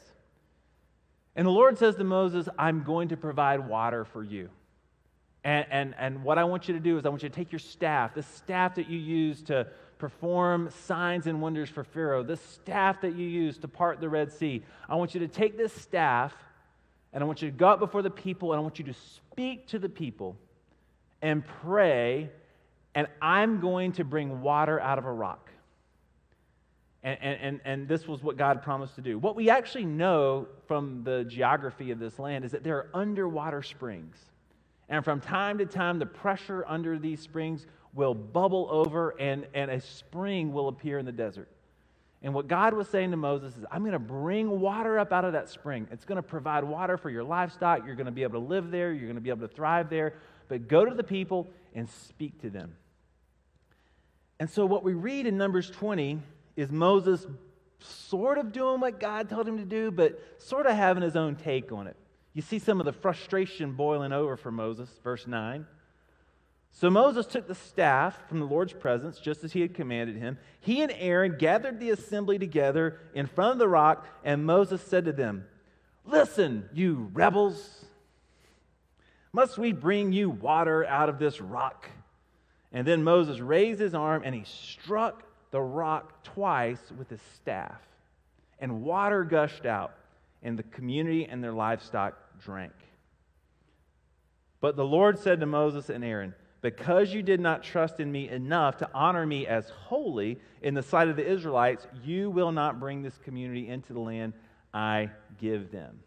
And 1.37 1.47
the 1.47 1.53
Lord 1.53 1.79
says 1.79 1.95
to 1.95 2.03
Moses, 2.03 2.49
I'm 2.59 2.83
going 2.83 3.11
to 3.11 3.17
provide 3.17 3.69
water 3.69 4.05
for 4.05 4.25
you. 4.25 4.51
And, 5.45 5.65
and, 5.71 5.95
and 6.01 6.25
what 6.25 6.37
I 6.37 6.43
want 6.43 6.67
you 6.67 6.75
to 6.75 6.81
do 6.81 6.99
is, 6.99 7.07
I 7.07 7.09
want 7.09 7.23
you 7.23 7.29
to 7.29 7.35
take 7.35 7.53
your 7.53 7.61
staff, 7.61 8.13
the 8.13 8.25
staff 8.25 8.75
that 8.75 8.91
you 8.91 8.99
use 8.99 9.41
to 9.43 9.69
perform 9.99 10.71
signs 10.85 11.29
and 11.29 11.41
wonders 11.41 11.71
for 11.71 11.85
Pharaoh, 11.85 12.25
the 12.25 12.39
staff 12.39 13.03
that 13.03 13.15
you 13.15 13.29
use 13.29 13.57
to 13.59 13.69
part 13.69 14.01
the 14.01 14.09
Red 14.09 14.33
Sea. 14.33 14.65
I 14.89 14.97
want 14.97 15.15
you 15.15 15.21
to 15.21 15.29
take 15.29 15.57
this 15.57 15.73
staff 15.73 16.35
and 17.13 17.23
I 17.23 17.27
want 17.27 17.43
you 17.43 17.51
to 17.51 17.57
go 17.57 17.69
out 17.69 17.81
before 17.81 18.03
the 18.03 18.11
people 18.11 18.53
and 18.53 18.59
I 18.59 18.63
want 18.63 18.79
you 18.79 18.85
to 18.87 18.95
speak 19.41 19.69
to 19.69 19.79
the 19.79 19.89
people 19.89 20.37
and 21.23 21.43
pray, 21.63 22.29
and 22.95 23.07
I'm 23.23 23.59
going 23.59 23.93
to 23.93 24.05
bring 24.05 24.43
water 24.43 24.79
out 24.79 24.99
of 24.99 25.07
a 25.07 25.13
rock. 25.13 25.51
And, 27.03 27.19
and, 27.23 27.61
and, 27.65 27.89
this 27.89 28.07
was 28.07 28.23
what 28.23 28.37
God 28.37 28.61
promised 28.61 28.97
to 28.97 29.01
do. 29.01 29.19
What 29.19 29.37
we 29.37 29.49
actually 29.49 29.87
know 29.87 30.47
from 30.69 31.05
the 31.05 31.25
geography 31.25 31.91
of 31.91 31.99
this 31.99 32.19
land 32.19 32.45
is 32.45 32.51
that 32.51 32.63
there 32.63 32.77
are 32.77 32.91
underwater 32.93 33.63
springs. 33.63 34.19
And 34.91 35.03
from 35.03 35.23
time 35.23 35.57
to 35.57 35.65
time, 35.65 35.99
the 35.99 36.05
pressure 36.05 36.63
under 36.69 36.99
these 36.99 37.21
springs 37.23 37.67
will 37.95 38.13
bubble 38.13 38.69
over 38.71 39.19
and, 39.19 39.47
and 39.55 39.71
a 39.71 39.81
spring 39.81 40.53
will 40.53 40.69
appear 40.69 40.99
in 40.99 41.07
the 41.07 41.13
desert. 41.13 41.49
And 42.23 42.35
what 42.35 42.49
God 42.49 42.75
was 42.75 42.89
saying 42.89 43.13
to 43.13 43.17
Moses 43.17 43.57
is, 43.57 43.65
I'm 43.71 43.81
going 43.81 43.93
to 43.93 43.99
bring 43.99 44.61
water 44.61 44.99
up 44.99 45.13
out 45.13 45.25
of 45.25 45.33
that 45.33 45.49
spring. 45.49 45.89
It's 45.91 46.05
going 46.05 46.17
to 46.17 46.23
provide 46.23 46.65
water 46.65 46.99
for 46.99 47.09
your 47.09 47.25
livestock. 47.25 47.87
You're 47.87 47.95
going 47.95 48.07
to 48.07 48.13
be 48.13 48.23
able 48.23 48.41
to 48.41 48.47
live 48.47 48.71
there. 48.71 48.93
You're 48.93 49.07
going 49.07 49.15
to 49.15 49.23
be 49.23 49.31
able 49.31 49.49
to 49.49 49.55
thrive 49.55 49.89
there. 49.89 50.15
But 50.49 50.69
go 50.69 50.85
to 50.85 50.95
the 50.95 51.05
people 51.05 51.49
and 51.75 51.89
speak 51.89 52.43
to 52.43 52.51
them. 52.51 52.77
And 54.39 54.51
so, 54.51 54.67
what 54.67 54.85
we 54.85 54.93
read 54.93 55.27
in 55.27 55.39
Numbers 55.39 55.71
20 55.71 56.21
is 56.57 56.71
Moses 56.71 57.27
sort 57.79 58.37
of 58.37 58.53
doing 58.53 58.81
what 58.81 59.01
God 59.01 59.31
told 59.31 59.49
him 59.49 59.57
to 59.59 59.65
do, 59.65 59.91
but 59.91 60.19
sort 60.39 60.67
of 60.67 60.77
having 60.77 61.03
his 61.03 61.17
own 61.17 61.37
take 61.37 61.73
on 61.73 61.87
it. 61.87 61.97
You 62.35 62.43
see 62.43 62.59
some 62.59 62.81
of 62.81 62.87
the 62.87 62.93
frustration 62.93 63.73
boiling 63.73 64.13
over 64.13 64.37
for 64.37 64.51
Moses, 64.51 64.89
verse 65.03 65.27
9. 65.27 65.67
So 66.73 66.89
Moses 66.89 67.27
took 67.27 67.47
the 67.47 67.55
staff 67.55 68.29
from 68.29 68.41
the 68.41 68.47
Lord's 68.47 68.73
presence, 68.73 69.19
just 69.19 69.45
as 69.45 69.53
he 69.53 69.61
had 69.61 69.75
commanded 69.75 70.17
him. 70.17 70.39
He 70.61 70.83
and 70.83 70.93
Aaron 70.97 71.37
gathered 71.37 71.81
the 71.81 71.91
assembly 71.91 72.39
together 72.39 73.01
in 73.15 73.27
front 73.27 73.53
of 73.53 73.59
the 73.59 73.69
rock, 73.69 74.07
and 74.25 74.45
Moses 74.47 74.81
said 74.83 75.05
to 75.05 75.13
them, 75.13 75.47
Listen, 76.07 76.69
you 76.73 77.11
rebels, 77.13 77.85
must 79.33 79.59
we 79.59 79.73
bring 79.73 80.13
you 80.13 80.31
water 80.31 80.85
out 80.87 81.09
of 81.09 81.19
this 81.19 81.41
rock? 81.41 81.89
And 82.73 82.87
then 82.87 83.03
Moses 83.03 83.41
raised 83.41 83.81
his 83.81 83.95
arm 83.95 84.23
and 84.25 84.35
he 84.35 84.45
struck 84.45 85.25
the 85.51 85.61
rock 85.61 86.23
twice 86.23 86.81
with 86.97 87.11
his 87.11 87.21
staff, 87.37 87.81
and 88.59 88.83
water 88.83 89.25
gushed 89.25 89.67
out, 89.67 89.95
and 90.43 90.59
the 90.59 90.63
community 90.63 91.27
and 91.27 91.43
their 91.43 91.53
livestock 91.53 92.17
drank. 92.41 92.73
But 94.61 94.77
the 94.77 94.85
Lord 94.85 95.19
said 95.19 95.41
to 95.41 95.47
Moses 95.47 95.91
and 95.91 96.05
Aaron, 96.05 96.35
Because 96.63 97.13
you 97.13 97.23
did 97.23 97.41
not 97.41 97.63
trust 97.63 98.01
in 98.01 98.13
me 98.13 98.29
enough 98.29 98.79
to 98.79 98.91
honor 98.93 99.25
me 99.25 99.47
as 99.47 99.69
holy 99.71 100.39
in 100.61 100.75
the 100.75 100.83
sight 100.83 101.09
of 101.09 101.17
the 101.17 101.27
Israelites, 101.27 101.87
you 102.05 102.31
will 102.31 102.53
not 102.53 102.79
bring 102.79 103.03
this 103.03 103.17
community 103.25 103.69
into 103.69 103.93
the 103.93 104.01
land 104.01 104.35
I 104.75 105.11
give 105.39 105.71
them. 105.73 106.01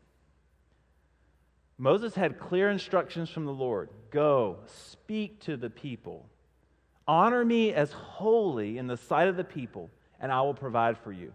Moses 1.77 2.13
had 2.13 2.39
clear 2.39 2.69
instructions 2.69 3.29
from 3.29 3.45
the 3.45 3.51
Lord 3.51 3.89
Go, 4.11 4.59
speak 4.67 5.39
to 5.41 5.57
the 5.57 5.71
people 5.71 6.29
Honor 7.07 7.43
me 7.43 7.73
as 7.73 7.91
holy 7.91 8.77
in 8.77 8.87
the 8.87 8.97
sight 8.97 9.27
of 9.27 9.35
the 9.35 9.43
people, 9.43 9.89
and 10.19 10.31
I 10.31 10.41
will 10.41 10.53
provide 10.53 10.97
for 10.97 11.11
you. 11.11 11.33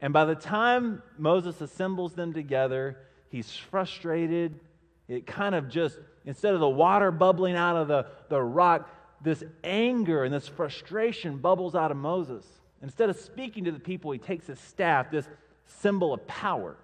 And 0.00 0.12
by 0.12 0.24
the 0.24 0.34
time 0.34 1.02
Moses 1.16 1.60
assembles 1.60 2.14
them 2.14 2.32
together, 2.32 2.98
he's 3.28 3.54
frustrated. 3.54 4.58
It 5.06 5.26
kind 5.26 5.54
of 5.54 5.68
just, 5.68 5.98
instead 6.24 6.54
of 6.54 6.60
the 6.60 6.68
water 6.68 7.10
bubbling 7.10 7.56
out 7.56 7.76
of 7.76 7.88
the, 7.88 8.06
the 8.28 8.40
rock, 8.40 8.88
this 9.22 9.42
anger 9.62 10.24
and 10.24 10.32
this 10.32 10.48
frustration 10.48 11.38
bubbles 11.38 11.74
out 11.74 11.90
of 11.90 11.96
Moses. 11.96 12.44
Instead 12.82 13.10
of 13.10 13.16
speaking 13.16 13.64
to 13.64 13.72
the 13.72 13.78
people, 13.78 14.10
he 14.10 14.18
takes 14.18 14.46
his 14.46 14.58
staff, 14.58 15.10
this 15.10 15.28
symbol 15.66 16.12
of 16.12 16.26
power, 16.26 16.76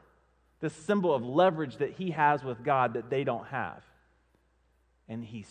this 0.60 0.72
symbol 0.72 1.14
of 1.14 1.24
leverage 1.24 1.76
that 1.78 1.92
he 1.92 2.10
has 2.10 2.44
with 2.44 2.62
God 2.62 2.94
that 2.94 3.10
they 3.10 3.24
don't 3.24 3.46
have. 3.48 3.82
And 5.08 5.24
he 5.24 5.44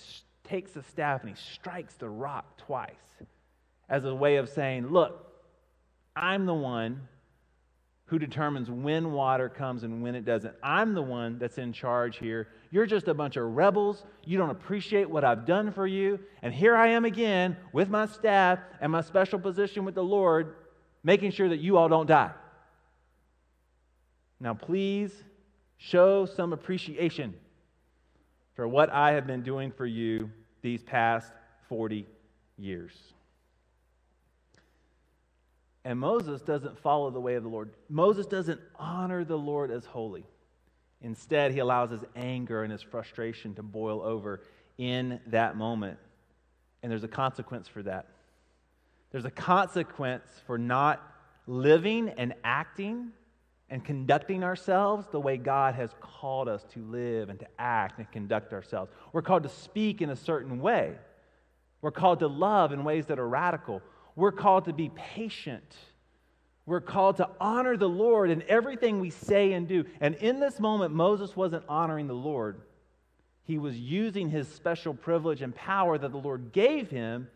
takes 0.44 0.72
the 0.72 0.84
staff 0.84 1.22
and 1.22 1.30
he 1.30 1.36
strikes 1.36 1.96
the 1.96 2.10
rock 2.10 2.58
twice 2.58 2.94
as 3.90 4.06
a 4.06 4.14
way 4.14 4.38
of 4.38 4.50
saying, 4.50 4.88
Look, 4.88 5.28
I'm 6.16 6.46
the 6.46 6.54
one 6.54 7.08
who 8.06 8.20
determines 8.20 8.72
when 8.72 9.12
water 9.12 9.50
comes 9.50 9.84
and 9.84 10.02
when 10.02 10.16
it 10.16 10.26
doesn't. 10.26 10.56
I'm 10.64 10.94
the 10.94 11.02
one 11.02 11.40
that's 11.40 11.58
in 11.58 11.74
charge 11.74 12.18
here. 12.18 12.48
You're 12.72 12.86
just 12.86 13.08
a 13.08 13.14
bunch 13.14 13.38
of 13.38 13.56
rebels. 13.56 14.04
You 14.26 14.38
don't 14.38 14.50
appreciate 14.50 15.10
what 15.10 15.24
I've 15.24 15.46
done 15.46 15.72
for 15.72 15.88
you. 15.88 16.20
And 16.42 16.54
here 16.54 16.76
I 16.76 16.88
am 16.90 17.06
again 17.06 17.58
with 17.72 17.90
my 17.90 18.06
staff 18.06 18.60
and 18.82 18.92
my 18.92 19.02
special 19.02 19.40
position 19.40 19.86
with 19.86 19.96
the 19.96 20.04
Lord, 20.04 20.56
making 21.04 21.32
sure 21.32 21.50
that 21.50 21.60
you 21.60 21.78
all 21.78 21.90
don't 21.90 22.08
die. 22.08 22.32
Now, 24.40 24.54
please 24.54 25.12
show 25.78 26.26
some 26.26 26.54
appreciation 26.54 27.34
for 28.56 28.68
what 28.68 28.90
I 28.90 29.14
have 29.14 29.28
been 29.28 29.44
doing 29.44 29.72
for 29.72 29.86
you 29.86 30.32
these 30.62 30.84
past 30.84 31.32
40 31.70 32.06
years. 32.58 32.94
And 35.86 36.00
Moses 36.00 36.42
doesn't 36.42 36.78
follow 36.80 37.10
the 37.12 37.22
way 37.22 37.36
of 37.36 37.44
the 37.44 37.50
Lord. 37.50 37.70
Moses 37.88 38.26
doesn't 38.26 38.60
honor 38.76 39.24
the 39.24 39.38
Lord 39.38 39.72
as 39.72 39.86
holy. 39.86 40.26
Instead, 41.02 41.52
he 41.52 41.60
allows 41.60 41.92
his 41.92 42.04
anger 42.16 42.64
and 42.64 42.72
his 42.72 42.82
frustration 42.82 43.54
to 43.56 43.64
boil 43.64 44.02
over 44.02 44.42
in 44.78 45.20
that 45.28 45.56
moment. 45.56 46.00
And 46.82 46.92
there's 46.92 47.04
a 47.04 47.08
consequence 47.08 47.68
for 47.68 47.84
that. 47.84 48.08
There's 49.12 49.26
a 49.26 49.32
consequence 49.32 50.28
for 50.46 50.58
not 50.58 51.02
living 51.46 52.10
and 52.10 52.34
acting 52.44 53.12
and 53.70 53.84
conducting 53.84 54.44
ourselves 54.44 55.08
the 55.12 55.20
way 55.20 55.38
God 55.38 55.76
has 55.76 55.92
called 56.00 56.48
us 56.48 56.64
to 56.74 56.80
live 56.84 57.30
and 57.30 57.40
to 57.40 57.48
act 57.60 58.00
and 58.00 58.10
conduct 58.12 58.54
ourselves. 58.54 58.92
We're 59.12 59.22
called 59.22 59.44
to 59.44 59.50
speak 59.50 60.02
in 60.02 60.10
a 60.10 60.16
certain 60.16 60.60
way. 60.60 60.94
We're 61.82 61.92
called 61.92 62.20
to 62.20 62.28
love 62.28 62.72
in 62.72 62.84
ways 62.84 63.06
that 63.08 63.20
are 63.20 63.28
radical. 63.28 63.82
We're 64.16 64.32
called 64.32 64.66
to 64.66 64.74
be 64.74 64.90
patient. 64.90 65.76
We're 66.68 66.82
called 66.82 67.16
to 67.18 67.30
honor 67.40 67.78
the 67.78 67.88
Lord 67.88 68.30
in 68.30 68.44
everything 68.50 69.00
we 69.00 69.10
say 69.10 69.54
and 69.54 69.70
do. 69.70 69.86
And 70.02 70.16
in 70.16 70.42
this 70.42 70.60
moment, 70.60 70.94
Moses 70.94 71.34
wasn't 71.34 71.64
honoring 71.70 72.08
the 72.08 72.14
Lord. 72.14 72.62
He 73.46 73.58
was 73.58 73.80
using 73.80 74.30
his 74.30 74.50
special 74.50 74.94
privilege 74.94 75.42
and 75.42 75.56
power 75.56 75.98
that 75.98 76.12
the 76.12 76.18
Lord 76.18 76.52
gave 76.52 76.90
him 76.90 77.30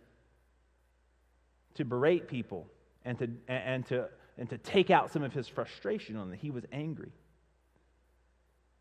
to 1.76 1.86
berate 1.86 2.28
people 2.28 2.68
and 3.06 3.18
to, 3.20 3.30
and 3.48 3.86
to, 3.86 4.10
and 4.38 4.50
to 4.50 4.58
take 4.58 4.90
out 4.90 5.14
some 5.14 5.24
of 5.24 5.32
his 5.32 5.48
frustration 5.48 6.18
on 6.18 6.30
them. 6.30 6.38
He 6.38 6.52
was 6.52 6.66
angry. 6.74 7.14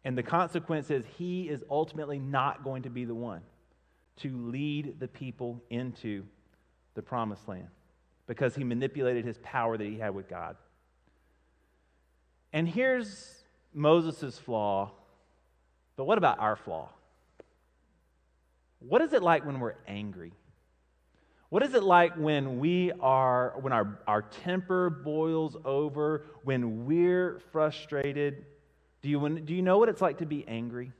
And 0.04 0.18
the 0.18 0.24
consequence 0.24 0.90
is 0.90 1.04
he 1.16 1.48
is 1.48 1.62
ultimately 1.70 2.18
not 2.18 2.64
going 2.64 2.82
to 2.82 2.90
be 2.90 3.04
the 3.04 3.14
one 3.14 3.42
to 4.16 4.36
lead 4.36 4.98
the 4.98 5.06
people 5.06 5.62
into 5.70 6.24
the 6.94 7.02
promised 7.02 7.46
land 7.46 7.68
because 8.30 8.54
he 8.54 8.62
manipulated 8.62 9.24
his 9.24 9.38
power 9.38 9.76
that 9.76 9.84
he 9.84 9.98
had 9.98 10.14
with 10.14 10.28
God. 10.28 10.54
And 12.52 12.68
here's 12.68 13.42
Moses' 13.74 14.38
flaw, 14.38 14.92
but 15.96 16.04
what 16.04 16.16
about 16.16 16.38
our 16.38 16.54
flaw? 16.54 16.90
What 18.78 19.02
is 19.02 19.14
it 19.14 19.24
like 19.24 19.44
when 19.44 19.58
we're 19.58 19.74
angry? 19.88 20.32
What 21.48 21.64
is 21.64 21.74
it 21.74 21.82
like 21.82 22.14
when 22.16 22.60
we 22.60 22.92
are, 23.00 23.54
when 23.62 23.72
our, 23.72 23.98
our 24.06 24.22
temper 24.22 24.90
boils 24.90 25.56
over, 25.64 26.24
when 26.44 26.86
we're 26.86 27.40
frustrated? 27.50 28.46
Do 29.02 29.08
you, 29.08 29.40
do 29.40 29.52
you 29.52 29.62
know 29.62 29.78
what 29.78 29.88
it's 29.88 30.00
like 30.00 30.18
to 30.18 30.26
be 30.26 30.46
angry? 30.46 30.92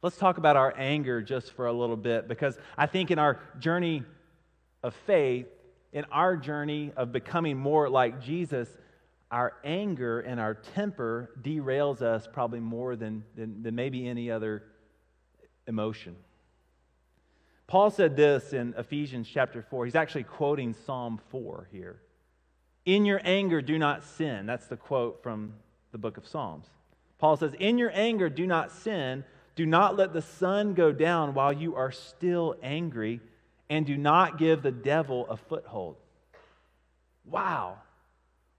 Let's 0.00 0.16
talk 0.16 0.38
about 0.38 0.56
our 0.56 0.72
anger 0.74 1.20
just 1.20 1.52
for 1.52 1.66
a 1.66 1.72
little 1.74 1.98
bit 1.98 2.28
because 2.28 2.58
I 2.78 2.86
think 2.86 3.10
in 3.10 3.18
our 3.18 3.40
journey 3.58 4.04
of 4.82 4.94
faith, 5.06 5.48
in 5.92 6.04
our 6.12 6.36
journey 6.36 6.92
of 6.96 7.12
becoming 7.12 7.56
more 7.56 7.88
like 7.88 8.20
Jesus, 8.20 8.68
our 9.30 9.54
anger 9.64 10.20
and 10.20 10.38
our 10.38 10.54
temper 10.54 11.30
derails 11.42 12.02
us 12.02 12.28
probably 12.32 12.60
more 12.60 12.96
than, 12.96 13.24
than, 13.34 13.62
than 13.62 13.74
maybe 13.74 14.06
any 14.06 14.30
other 14.30 14.62
emotion. 15.66 16.16
Paul 17.66 17.90
said 17.90 18.16
this 18.16 18.52
in 18.52 18.74
Ephesians 18.78 19.28
chapter 19.32 19.62
4. 19.62 19.86
He's 19.86 19.96
actually 19.96 20.22
quoting 20.22 20.74
Psalm 20.86 21.20
4 21.30 21.68
here. 21.72 22.00
In 22.84 23.04
your 23.04 23.20
anger, 23.24 23.60
do 23.60 23.78
not 23.78 24.04
sin. 24.04 24.46
That's 24.46 24.68
the 24.68 24.76
quote 24.76 25.22
from 25.22 25.54
the 25.90 25.98
book 25.98 26.16
of 26.16 26.26
Psalms. 26.28 26.66
Paul 27.18 27.36
says, 27.36 27.52
In 27.58 27.78
your 27.78 27.90
anger, 27.92 28.28
do 28.28 28.46
not 28.46 28.70
sin. 28.70 29.24
Do 29.56 29.66
not 29.66 29.96
let 29.96 30.12
the 30.12 30.22
sun 30.22 30.74
go 30.74 30.92
down 30.92 31.34
while 31.34 31.52
you 31.52 31.74
are 31.74 31.90
still 31.90 32.54
angry 32.62 33.20
and 33.68 33.84
do 33.86 33.96
not 33.96 34.38
give 34.38 34.62
the 34.62 34.70
devil 34.70 35.26
a 35.28 35.36
foothold. 35.36 35.96
Wow. 37.24 37.78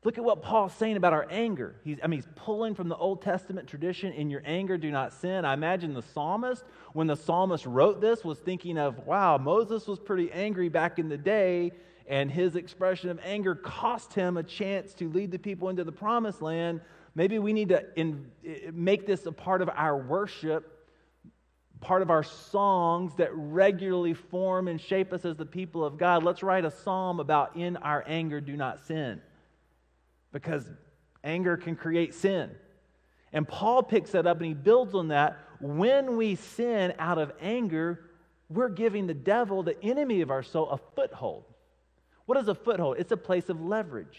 Look 0.03 0.17
at 0.17 0.23
what 0.23 0.41
Paul's 0.41 0.73
saying 0.73 0.95
about 0.95 1.13
our 1.13 1.27
anger. 1.29 1.75
He's, 1.83 1.97
I 2.03 2.07
mean, 2.07 2.21
he's 2.21 2.29
pulling 2.35 2.75
from 2.75 2.87
the 2.87 2.95
Old 2.95 3.21
Testament 3.21 3.67
tradition 3.67 4.13
in 4.13 4.29
your 4.29 4.41
anger, 4.45 4.77
do 4.77 4.91
not 4.91 5.11
sin. 5.11 5.43
I 5.43 5.53
imagine 5.53 5.93
the 5.93 6.01
psalmist, 6.01 6.63
when 6.93 7.07
the 7.07 7.15
psalmist 7.15 7.65
wrote 7.65 7.99
this, 7.99 8.23
was 8.23 8.37
thinking 8.37 8.77
of, 8.77 9.05
wow, 9.05 9.37
Moses 9.37 9.87
was 9.87 9.99
pretty 9.99 10.31
angry 10.31 10.69
back 10.69 10.99
in 10.99 11.09
the 11.09 11.17
day, 11.17 11.71
and 12.07 12.31
his 12.31 12.55
expression 12.55 13.09
of 13.09 13.19
anger 13.23 13.55
cost 13.55 14.13
him 14.13 14.37
a 14.37 14.43
chance 14.43 14.93
to 14.93 15.09
lead 15.09 15.31
the 15.31 15.39
people 15.39 15.69
into 15.69 15.83
the 15.83 15.91
promised 15.91 16.41
land. 16.41 16.79
Maybe 17.15 17.39
we 17.39 17.51
need 17.51 17.69
to 17.69 17.83
in, 17.95 18.31
make 18.71 19.07
this 19.07 19.25
a 19.25 19.31
part 19.31 19.61
of 19.61 19.69
our 19.69 19.97
worship 19.97 20.76
part 21.79 22.01
of 22.01 22.09
our 22.09 22.23
songs 22.23 23.13
that 23.15 23.29
regularly 23.33 24.13
form 24.13 24.67
and 24.67 24.79
shape 24.79 25.13
us 25.13 25.25
as 25.25 25.35
the 25.35 25.45
people 25.45 25.83
of 25.83 25.97
God. 25.97 26.23
Let's 26.23 26.43
write 26.43 26.65
a 26.65 26.71
psalm 26.71 27.19
about 27.19 27.55
in 27.55 27.77
our 27.77 28.03
anger, 28.07 28.41
do 28.41 28.55
not 28.55 28.79
sin. 28.87 29.21
Because 30.31 30.65
anger 31.23 31.57
can 31.57 31.75
create 31.75 32.13
sin. 32.13 32.51
And 33.33 33.47
Paul 33.47 33.83
picks 33.83 34.11
that 34.11 34.25
up 34.25 34.37
and 34.37 34.45
he 34.45 34.53
builds 34.53 34.95
on 34.95 35.09
that. 35.09 35.37
When 35.59 36.17
we 36.17 36.35
sin 36.35 36.93
out 36.99 37.17
of 37.17 37.31
anger, 37.41 38.09
we're 38.49 38.69
giving 38.69 39.07
the 39.07 39.13
devil, 39.13 39.63
the 39.63 39.81
enemy 39.83 40.21
of 40.21 40.31
our 40.31 40.43
soul, 40.43 40.69
a 40.69 40.77
foothold. 40.95 41.43
What 42.25 42.37
is 42.37 42.47
a 42.47 42.55
foothold? 42.55 42.97
It's 42.99 43.11
a 43.11 43.17
place 43.17 43.49
of 43.49 43.61
leverage. 43.61 44.17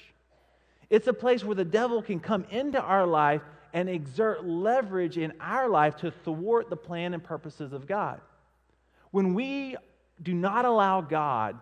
It's 0.91 1.07
a 1.07 1.13
place 1.13 1.45
where 1.45 1.55
the 1.55 1.65
devil 1.65 2.03
can 2.03 2.21
come 2.21 2.45
into 2.51 2.81
our 2.81 3.07
life 3.07 3.43
and 3.73 3.89
exert 3.89 4.45
leverage 4.45 5.19
in 5.19 5.33
our 5.41 5.69
life 5.69 5.97
to 5.97 6.11
thwart 6.11 6.71
the 6.71 6.77
plan 6.77 7.15
and 7.15 7.23
purposes 7.23 7.73
of 7.73 7.87
God. 7.87 8.21
When 9.11 9.35
we 9.35 9.77
do 10.23 10.35
not 10.35 10.65
allow 10.65 11.01
God 11.01 11.59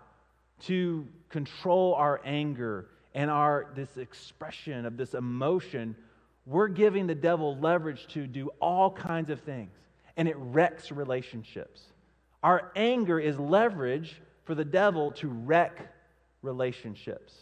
to 0.63 1.07
control 1.29 1.95
our 1.95 2.21
anger 2.25 2.87
and 3.15 3.31
our 3.31 3.69
this 3.75 3.97
expression 3.97 4.87
of 4.87 4.97
this 4.97 5.15
emotion, 5.15 5.97
we're 6.45 6.69
giving 6.69 7.07
the 7.07 7.15
devil 7.15 7.57
leverage 7.59 8.07
to 8.09 8.27
do 8.27 8.51
all 8.61 8.91
kinds 8.91 9.31
of 9.31 9.41
things, 9.41 9.73
and 10.17 10.29
it 10.29 10.37
wrecks 10.39 10.93
relationships. 10.93 11.83
Our 12.43 12.71
anger 12.77 13.19
is 13.19 13.39
leverage 13.39 14.21
for 14.45 14.55
the 14.55 14.65
devil 14.65 15.11
to 15.13 15.29
wreck 15.29 15.93
relationships. 16.43 17.35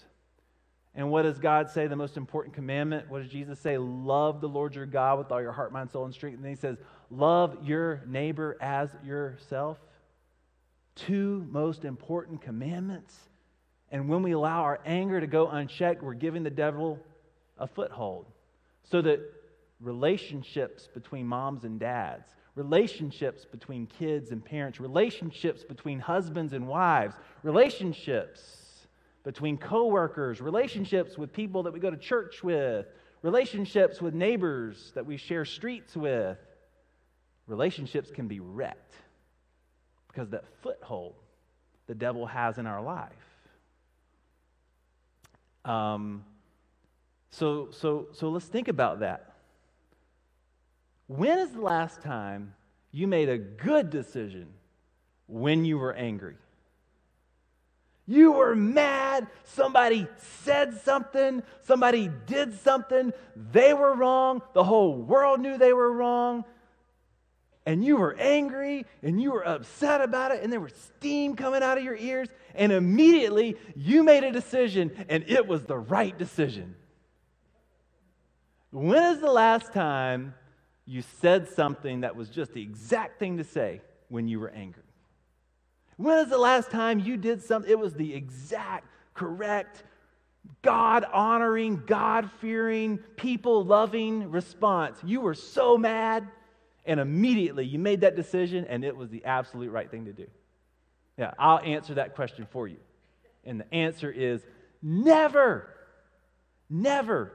And 0.97 1.11
what 1.11 1.23
does 1.23 1.39
God 1.39 1.71
say? 1.71 1.87
The 1.87 1.97
most 1.97 2.17
important 2.17 2.55
commandment. 2.55 3.11
What 3.11 3.23
does 3.23 3.31
Jesus 3.31 3.59
say? 3.59 3.79
Love 3.79 4.41
the 4.41 4.49
Lord 4.49 4.75
your 4.75 4.87
God 4.87 5.19
with 5.19 5.33
all 5.33 5.43
your 5.43 5.53
heart, 5.53 5.73
mind, 5.73 5.91
soul, 5.91 6.05
and 6.05 6.15
strength. 6.15 6.37
And 6.37 6.45
then 6.45 6.53
he 6.53 6.57
says, 6.57 6.79
Love 7.11 7.59
your 7.65 8.03
neighbor 8.07 8.57
as 8.61 8.91
yourself. 9.05 9.79
Two 10.95 11.47
most 11.51 11.85
important 11.85 12.43
commandments. 12.43 13.17
And 13.91 14.09
when 14.09 14.23
we 14.23 14.33
allow 14.33 14.63
our 14.63 14.81
anger 14.87 15.21
to 15.21 15.27
go 15.27 15.49
unchecked, 15.49 16.03
we're 16.03 16.15
giving 16.15 16.45
the 16.45 16.51
devil 16.51 17.01
a 17.59 17.67
foothold. 17.67 18.27
So 18.85 19.03
that 19.03 19.21
relationships 19.81 20.89
between 20.93 21.27
moms 21.27 21.65
and 21.65 21.81
dads, 21.81 22.35
relationships 22.55 23.45
between 23.45 23.87
kids 23.87 24.31
and 24.31 24.45
parents, 24.45 24.79
relationships 24.79 25.65
between 25.65 25.99
husbands 25.99 26.53
and 26.53 26.69
wives, 26.69 27.17
relationships 27.43 28.64
between 29.25 29.57
coworkers, 29.57 30.41
relationships 30.41 31.19
with 31.19 31.33
people 31.33 31.65
that 31.65 31.73
we 31.73 31.81
go 31.81 31.91
to 31.91 31.97
church 31.97 32.45
with, 32.45 32.87
relationships 33.23 34.01
with 34.01 34.15
neighbors 34.15 34.93
that 34.95 35.05
we 35.05 35.17
share 35.17 35.45
streets 35.45 35.97
with. 35.97 36.39
Relationships 37.47 38.11
can 38.11 38.29
be 38.29 38.41
wrecked 38.41 38.95
because 40.09 40.31
that 40.31 40.45
foothold 40.63 41.15
the 41.87 41.95
devil 41.95 42.27
has 42.27 42.59
in 42.59 42.67
our 42.67 42.83
life. 42.83 43.13
Um, 45.65 46.25
so, 47.31 47.69
so, 47.71 48.09
so 48.13 48.29
let's 48.29 48.47
think 48.47 48.69
about 48.69 49.01
that. 49.01 49.33
When 51.07 51.39
is 51.39 51.51
the 51.51 51.61
last 51.61 52.01
time 52.01 52.55
you 52.93 53.07
made 53.07 53.29
a 53.29 53.39
good 53.39 53.91
decision 53.91 54.49
when 55.27 55.65
you 55.65 55.79
were 55.79 55.93
angry? 55.93 56.37
You 58.07 58.33
were 58.33 58.55
mad. 58.55 59.29
Somebody 59.45 60.07
said 60.43 60.81
something. 60.83 61.43
Somebody 61.63 62.11
did 62.27 62.59
something. 62.61 63.13
They 63.35 63.73
were 63.73 63.95
wrong. 63.95 64.43
The 64.53 64.65
whole 64.65 64.95
world 64.95 65.41
knew 65.41 65.57
they 65.57 65.73
were 65.73 65.93
wrong. 65.93 66.45
And 67.67 67.83
you 67.83 67.97
were 67.97 68.15
angry 68.19 68.85
and 69.03 69.21
you 69.21 69.33
were 69.33 69.47
upset 69.47 70.03
about 70.03 70.33
it, 70.33 70.43
and 70.43 70.53
there 70.53 70.61
was 70.61 70.75
steam 70.75 71.35
coming 71.35 71.63
out 71.63 71.79
of 71.79 71.85
your 71.85 71.97
ears. 71.97 72.29
And 72.55 72.73
immediately 72.73 73.57
you 73.75 74.03
made 74.03 74.23
a 74.23 74.31
decision, 74.31 75.07
and 75.09 75.25
it 75.27 75.47
was 75.47 75.65
the 75.65 75.79
right 75.79 76.17
decision. 76.17 76.77
When 78.71 79.15
is 79.15 79.21
the 79.21 79.31
last 79.31 79.73
time 79.73 80.35
you 80.85 81.03
said 81.21 81.49
something 81.49 82.03
that 82.03 82.17
was 82.17 82.29
just 82.29 82.53
the 82.53 82.61
exact 82.61 83.19
thing 83.19 83.39
to 83.39 83.45
say 83.45 83.81
when 84.09 84.29
you 84.29 84.41
were 84.41 84.51
angry? 84.51 84.83
When 85.97 86.17
was 86.17 86.29
the 86.29 86.39
last 86.39 86.71
time 86.71 86.99
you 86.99 87.17
did 87.17 87.43
something? 87.43 87.71
It 87.71 87.79
was 87.79 87.95
the 87.95 88.15
exact, 88.15 88.87
correct, 89.15 89.85
God 90.63 91.05
honoring, 91.13 91.83
God 91.87 92.31
fearing, 92.41 92.99
people 93.17 93.65
loving 93.65 94.31
response. 94.31 94.99
You 95.05 95.21
were 95.21 95.35
so 95.35 95.79
mad, 95.79 96.27
and 96.85 96.99
immediately 97.01 97.65
you 97.65 97.79
made 97.79 98.01
that 98.01 98.17
decision, 98.17 98.65
and 98.69 98.85
it 98.85 98.97
was 98.97 99.11
the 99.11 99.25
absolute 99.25 99.71
right 99.71 99.91
thing 99.91 100.07
to 100.07 100.13
do. 100.13 100.27
Yeah, 101.17 101.33
I'll 101.39 101.61
answer 101.61 101.95
that 101.95 102.15
question 102.15 102.47
for 102.51 102.67
you. 102.67 102.79
And 103.45 103.61
the 103.61 103.75
answer 103.75 104.11
is 104.11 104.43
never. 104.83 105.71
Never. 106.69 107.33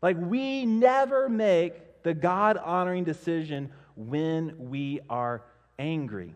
Like, 0.00 0.16
we 0.18 0.66
never 0.66 1.28
make 1.28 2.02
the 2.02 2.14
God 2.14 2.56
honoring 2.56 3.04
decision 3.04 3.70
when 3.96 4.70
we 4.70 5.00
are 5.08 5.42
angry. 5.78 6.34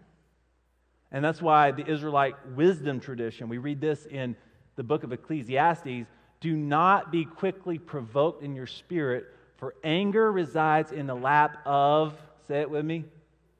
And 1.16 1.24
that's 1.24 1.40
why 1.40 1.70
the 1.70 1.90
Israelite 1.90 2.34
wisdom 2.48 3.00
tradition, 3.00 3.48
we 3.48 3.56
read 3.56 3.80
this 3.80 4.04
in 4.04 4.36
the 4.74 4.82
book 4.82 5.02
of 5.02 5.14
Ecclesiastes 5.14 6.06
do 6.40 6.54
not 6.54 7.10
be 7.10 7.24
quickly 7.24 7.78
provoked 7.78 8.42
in 8.42 8.54
your 8.54 8.66
spirit, 8.66 9.24
for 9.56 9.76
anger 9.82 10.30
resides 10.30 10.92
in 10.92 11.06
the 11.06 11.14
lap 11.14 11.56
of, 11.64 12.12
say 12.46 12.60
it 12.60 12.68
with 12.68 12.84
me, 12.84 13.06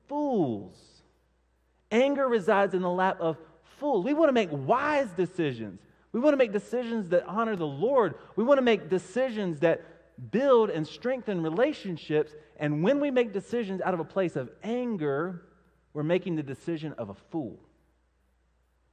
fools. 0.07 0.77
Anger 1.91 2.29
resides 2.29 2.75
in 2.75 2.83
the 2.83 2.91
lap 2.91 3.17
of 3.21 3.39
fools. 3.79 4.05
We 4.05 4.13
want 4.13 4.29
to 4.29 4.35
make 4.35 4.51
wise 4.53 5.09
decisions. 5.17 5.81
We 6.13 6.21
want 6.21 6.35
to 6.35 6.37
make 6.39 6.53
decisions 6.53 7.09
that 7.09 7.25
honor 7.27 7.57
the 7.57 7.67
Lord. 7.67 8.17
We 8.37 8.45
want 8.45 8.59
to 8.59 8.63
make 8.63 8.91
decisions 8.91 9.61
that 9.61 9.83
build 10.31 10.69
and 10.69 10.87
strengthen 10.87 11.43
relationships. 11.43 12.35
And 12.59 12.83
when 12.83 13.01
we 13.01 13.11
make 13.11 13.33
decisions 13.33 13.81
out 13.81 13.95
of 13.95 14.01
a 14.01 14.05
place 14.05 14.37
of 14.37 14.51
anger, 14.63 15.46
we're 15.97 16.03
making 16.03 16.37
the 16.37 16.43
decision 16.43 16.93
of 16.99 17.09
a 17.09 17.15
fool. 17.15 17.59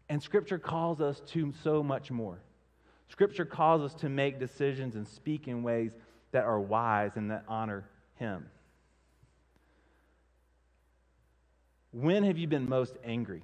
And 0.08 0.24
Scripture 0.24 0.58
calls 0.58 1.02
us 1.02 1.22
to 1.32 1.52
so 1.62 1.84
much 1.84 2.10
more. 2.10 2.40
Scripture 3.10 3.44
calls 3.44 3.82
us 3.82 3.94
to 3.96 4.08
make 4.08 4.40
decisions 4.40 4.96
and 4.96 5.06
speak 5.06 5.50
in 5.50 5.64
ways 5.64 5.92
that 6.32 6.46
are 6.46 6.62
wise 6.62 7.12
and 7.16 7.30
that 7.30 7.44
honor 7.50 7.84
Him. 8.16 8.46
When 11.92 12.24
have 12.24 12.38
you 12.38 12.48
been 12.48 12.70
most 12.70 12.96
angry? 13.04 13.42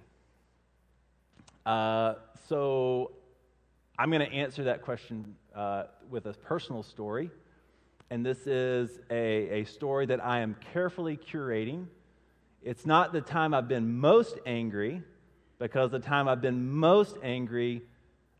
Uh, 1.65 2.13
so 2.47 3.11
I'm 3.97 4.09
going 4.09 4.25
to 4.25 4.33
answer 4.33 4.63
that 4.63 4.83
question 4.83 5.35
uh, 5.53 5.83
with 6.09 6.27
a 6.27 6.33
personal 6.33 6.81
story. 6.81 7.29
And 8.09 8.25
this 8.25 8.47
is 8.47 9.01
a, 9.11 9.59
a 9.59 9.63
story 9.65 10.05
that 10.05 10.23
I 10.23 10.39
am 10.39 10.55
carefully 10.71 11.17
curating. 11.17 11.87
It's 12.63 12.85
not 12.85 13.13
the 13.13 13.21
time 13.21 13.53
I've 13.53 13.67
been 13.67 13.99
most 13.99 14.37
angry, 14.45 15.01
because 15.59 15.91
the 15.91 15.99
time 15.99 16.27
I've 16.27 16.41
been 16.41 16.69
most 16.71 17.17
angry, 17.23 17.81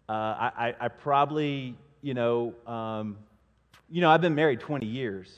uh, 0.07 0.11
I, 0.11 0.51
I, 0.57 0.75
I, 0.81 0.87
probably, 0.89 1.75
you 2.01 2.13
know, 2.13 2.53
um, 2.67 3.17
you 3.89 4.01
know, 4.01 4.09
I've 4.09 4.21
been 4.21 4.35
married 4.35 4.59
20 4.59 4.85
years. 4.85 5.33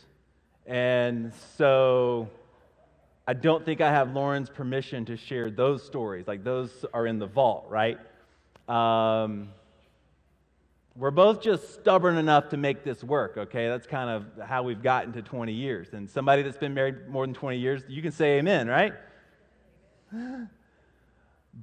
And 0.65 1.33
so 1.57 2.29
I 3.27 3.33
don't 3.33 3.63
think 3.65 3.81
I 3.81 3.89
have 3.89 4.13
Lauren's 4.13 4.49
permission 4.49 5.05
to 5.05 5.17
share 5.17 5.51
those 5.51 5.83
stories. 5.83 6.27
Like, 6.27 6.43
those 6.43 6.85
are 6.93 7.05
in 7.05 7.19
the 7.19 7.27
vault, 7.27 7.67
right? 7.69 7.99
Um, 8.67 9.49
we're 10.95 11.11
both 11.11 11.41
just 11.41 11.73
stubborn 11.73 12.17
enough 12.17 12.49
to 12.49 12.57
make 12.57 12.83
this 12.83 13.03
work, 13.03 13.37
okay? 13.37 13.67
That's 13.67 13.87
kind 13.87 14.09
of 14.09 14.45
how 14.45 14.63
we've 14.63 14.81
gotten 14.81 15.13
to 15.13 15.21
20 15.21 15.53
years. 15.53 15.93
And 15.93 16.09
somebody 16.09 16.41
that's 16.41 16.57
been 16.57 16.73
married 16.73 17.07
more 17.07 17.25
than 17.25 17.33
20 17.33 17.57
years, 17.57 17.81
you 17.87 18.01
can 18.01 18.11
say 18.11 18.39
amen, 18.39 18.67
right? 18.67 18.93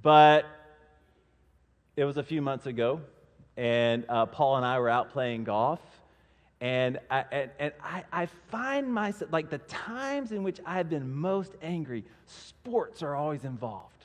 But 0.02 0.44
it 1.96 2.04
was 2.04 2.18
a 2.18 2.22
few 2.22 2.42
months 2.42 2.66
ago, 2.66 3.00
and 3.56 4.04
uh, 4.10 4.26
Paul 4.26 4.58
and 4.58 4.66
I 4.66 4.78
were 4.78 4.90
out 4.90 5.12
playing 5.12 5.44
golf. 5.44 5.80
And, 6.60 6.98
I, 7.10 7.24
and, 7.32 7.50
and 7.58 7.72
I, 7.82 8.04
I 8.12 8.26
find 8.50 8.92
myself, 8.92 9.32
like 9.32 9.48
the 9.48 9.58
times 9.58 10.32
in 10.32 10.42
which 10.42 10.60
I've 10.66 10.90
been 10.90 11.10
most 11.10 11.54
angry, 11.62 12.04
sports 12.26 13.02
are 13.02 13.16
always 13.16 13.44
involved. 13.44 14.04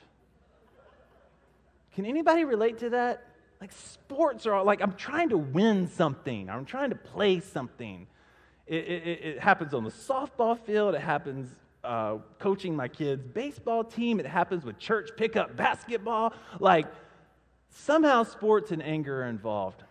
Can 1.94 2.06
anybody 2.06 2.44
relate 2.44 2.78
to 2.78 2.88
that? 2.90 3.33
Like 3.64 3.72
sports 3.72 4.44
are 4.44 4.62
like 4.62 4.82
I'm 4.82 4.92
trying 4.92 5.30
to 5.30 5.38
win 5.38 5.88
something. 5.88 6.50
I'm 6.50 6.66
trying 6.66 6.90
to 6.90 6.96
play 6.96 7.40
something. 7.40 8.06
It, 8.66 8.76
it, 8.76 9.24
it 9.24 9.40
happens 9.40 9.72
on 9.72 9.84
the 9.84 9.90
softball 9.90 10.58
field. 10.58 10.94
It 10.94 11.00
happens 11.00 11.48
uh, 11.82 12.18
coaching 12.38 12.76
my 12.76 12.88
kids' 12.88 13.26
baseball 13.26 13.82
team. 13.82 14.20
It 14.20 14.26
happens 14.26 14.66
with 14.66 14.78
church 14.78 15.12
pickup 15.16 15.56
basketball. 15.56 16.34
Like 16.60 16.88
somehow 17.70 18.24
sports 18.24 18.70
and 18.70 18.82
anger 18.82 19.22
are 19.22 19.28
involved. 19.28 19.82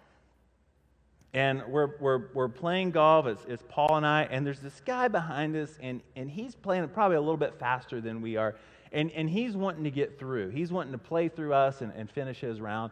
And 1.34 1.64
we're, 1.68 1.98
we're, 2.00 2.28
we're 2.36 2.50
playing 2.50 2.92
golf. 2.92 3.26
It's, 3.26 3.44
it's 3.48 3.64
Paul 3.70 3.96
and 3.96 4.06
I, 4.06 4.28
and 4.30 4.46
there's 4.46 4.60
this 4.60 4.84
guy 4.86 5.08
behind 5.08 5.56
us, 5.56 5.80
and, 5.82 6.02
and 6.16 6.30
he's 6.30 6.54
playing 6.54 6.88
probably 6.90 7.18
a 7.18 7.22
little 7.22 7.38
bit 7.38 7.56
faster 7.60 8.00
than 8.00 8.22
we 8.22 8.38
are. 8.38 8.54
And, 8.92 9.10
and 9.14 9.28
he's 9.28 9.58
wanting 9.58 9.86
to 9.86 9.90
get 9.90 10.20
through. 10.20 10.50
He's 10.50 10.72
wanting 10.72 10.92
to 10.92 11.00
play 11.00 11.28
through 11.28 11.56
us 11.56 11.82
and, 11.82 11.92
and 11.96 12.08
finish 12.08 12.40
his 12.40 12.62
round. 12.62 12.92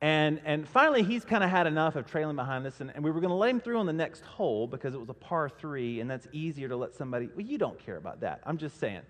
And, 0.00 0.40
and 0.44 0.68
finally, 0.68 1.02
he's 1.02 1.24
kind 1.24 1.42
of 1.42 1.50
had 1.50 1.66
enough 1.66 1.96
of 1.96 2.06
trailing 2.06 2.36
behind 2.36 2.66
us, 2.66 2.80
and, 2.80 2.92
and 2.94 3.02
we 3.02 3.10
were 3.10 3.20
going 3.20 3.30
to 3.30 3.36
let 3.36 3.50
him 3.50 3.60
through 3.60 3.78
on 3.78 3.86
the 3.86 3.92
next 3.92 4.22
hole 4.22 4.68
because 4.68 4.94
it 4.94 5.00
was 5.00 5.08
a 5.08 5.14
par 5.14 5.48
three, 5.48 6.00
and 6.00 6.08
that's 6.08 6.28
easier 6.32 6.68
to 6.68 6.76
let 6.76 6.94
somebody. 6.94 7.28
Well, 7.34 7.44
you 7.44 7.58
don't 7.58 7.78
care 7.84 7.96
about 7.96 8.20
that. 8.20 8.40
I'm 8.46 8.58
just 8.58 8.78
saying. 8.78 9.02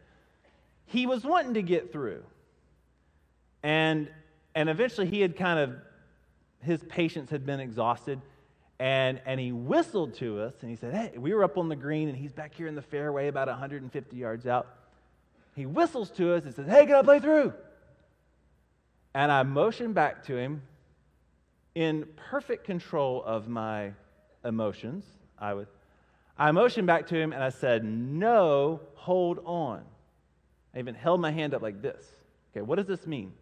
He 0.86 1.06
was 1.06 1.24
wanting 1.24 1.54
to 1.54 1.62
get 1.62 1.92
through. 1.92 2.22
And, 3.62 4.08
and 4.54 4.70
eventually, 4.70 5.06
he 5.08 5.20
had 5.20 5.36
kind 5.36 5.58
of, 5.58 5.76
his 6.62 6.82
patience 6.84 7.28
had 7.28 7.44
been 7.44 7.60
exhausted, 7.60 8.22
and, 8.78 9.20
and 9.26 9.38
he 9.38 9.52
whistled 9.52 10.14
to 10.14 10.40
us, 10.40 10.54
and 10.62 10.70
he 10.70 10.76
said, 10.76 10.94
Hey, 10.94 11.18
we 11.18 11.34
were 11.34 11.44
up 11.44 11.58
on 11.58 11.68
the 11.68 11.76
green, 11.76 12.08
and 12.08 12.16
he's 12.16 12.32
back 12.32 12.54
here 12.54 12.66
in 12.66 12.74
the 12.74 12.82
fairway 12.82 13.28
about 13.28 13.48
150 13.48 14.16
yards 14.16 14.46
out. 14.46 14.66
He 15.54 15.66
whistles 15.66 16.10
to 16.12 16.32
us 16.32 16.44
and 16.44 16.54
says, 16.54 16.66
Hey, 16.66 16.86
can 16.86 16.94
I 16.94 17.02
play 17.02 17.18
through? 17.18 17.52
And 19.12 19.30
I 19.30 19.42
motioned 19.42 19.94
back 19.94 20.24
to 20.26 20.36
him 20.36 20.62
in 21.78 22.04
perfect 22.16 22.64
control 22.64 23.22
of 23.24 23.46
my 23.46 23.92
emotions, 24.44 25.04
I 25.38 25.54
would. 25.54 25.68
I 26.36 26.50
motioned 26.50 26.88
back 26.88 27.06
to 27.06 27.14
him 27.14 27.32
and 27.32 27.40
I 27.40 27.50
said, 27.50 27.84
No, 27.84 28.80
hold 28.96 29.38
on. 29.44 29.84
I 30.74 30.80
even 30.80 30.96
held 30.96 31.20
my 31.20 31.30
hand 31.30 31.54
up 31.54 31.62
like 31.62 31.80
this. 31.80 32.04
Okay, 32.50 32.62
what 32.62 32.76
does 32.78 32.88
this 32.88 33.06
mean? 33.06 33.32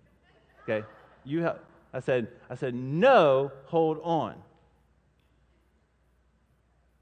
Okay, 0.64 0.86
you 1.24 1.44
have, 1.44 1.60
I 1.94 2.00
said, 2.00 2.28
I 2.50 2.56
said, 2.56 2.74
No, 2.74 3.52
hold 3.64 4.00
on. 4.02 4.34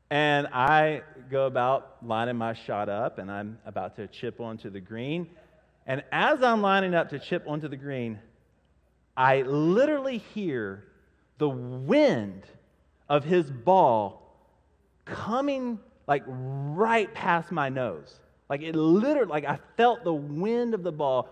And 0.08 0.46
I 0.52 1.02
go 1.32 1.46
about 1.46 1.96
lining 2.00 2.36
my 2.36 2.54
shot 2.54 2.88
up 2.88 3.18
and 3.18 3.28
I'm 3.28 3.58
about 3.66 3.96
to 3.96 4.06
chip 4.06 4.40
onto 4.40 4.70
the 4.70 4.80
green. 4.80 5.30
And 5.84 6.04
as 6.12 6.44
I'm 6.44 6.62
lining 6.62 6.94
up 6.94 7.08
to 7.08 7.18
chip 7.18 7.42
onto 7.48 7.66
the 7.66 7.76
green, 7.76 8.20
I 9.16 9.42
literally 9.42 10.18
hear 10.18 10.84
the 11.38 11.48
wind 11.48 12.44
of 13.08 13.24
his 13.24 13.50
ball 13.50 14.22
coming 15.04 15.78
like 16.06 16.22
right 16.26 17.12
past 17.14 17.50
my 17.50 17.68
nose. 17.68 18.20
Like 18.48 18.62
it 18.62 18.76
literally, 18.76 19.30
like 19.30 19.44
I 19.44 19.58
felt 19.76 20.04
the 20.04 20.14
wind 20.14 20.74
of 20.74 20.82
the 20.82 20.92
ball 20.92 21.28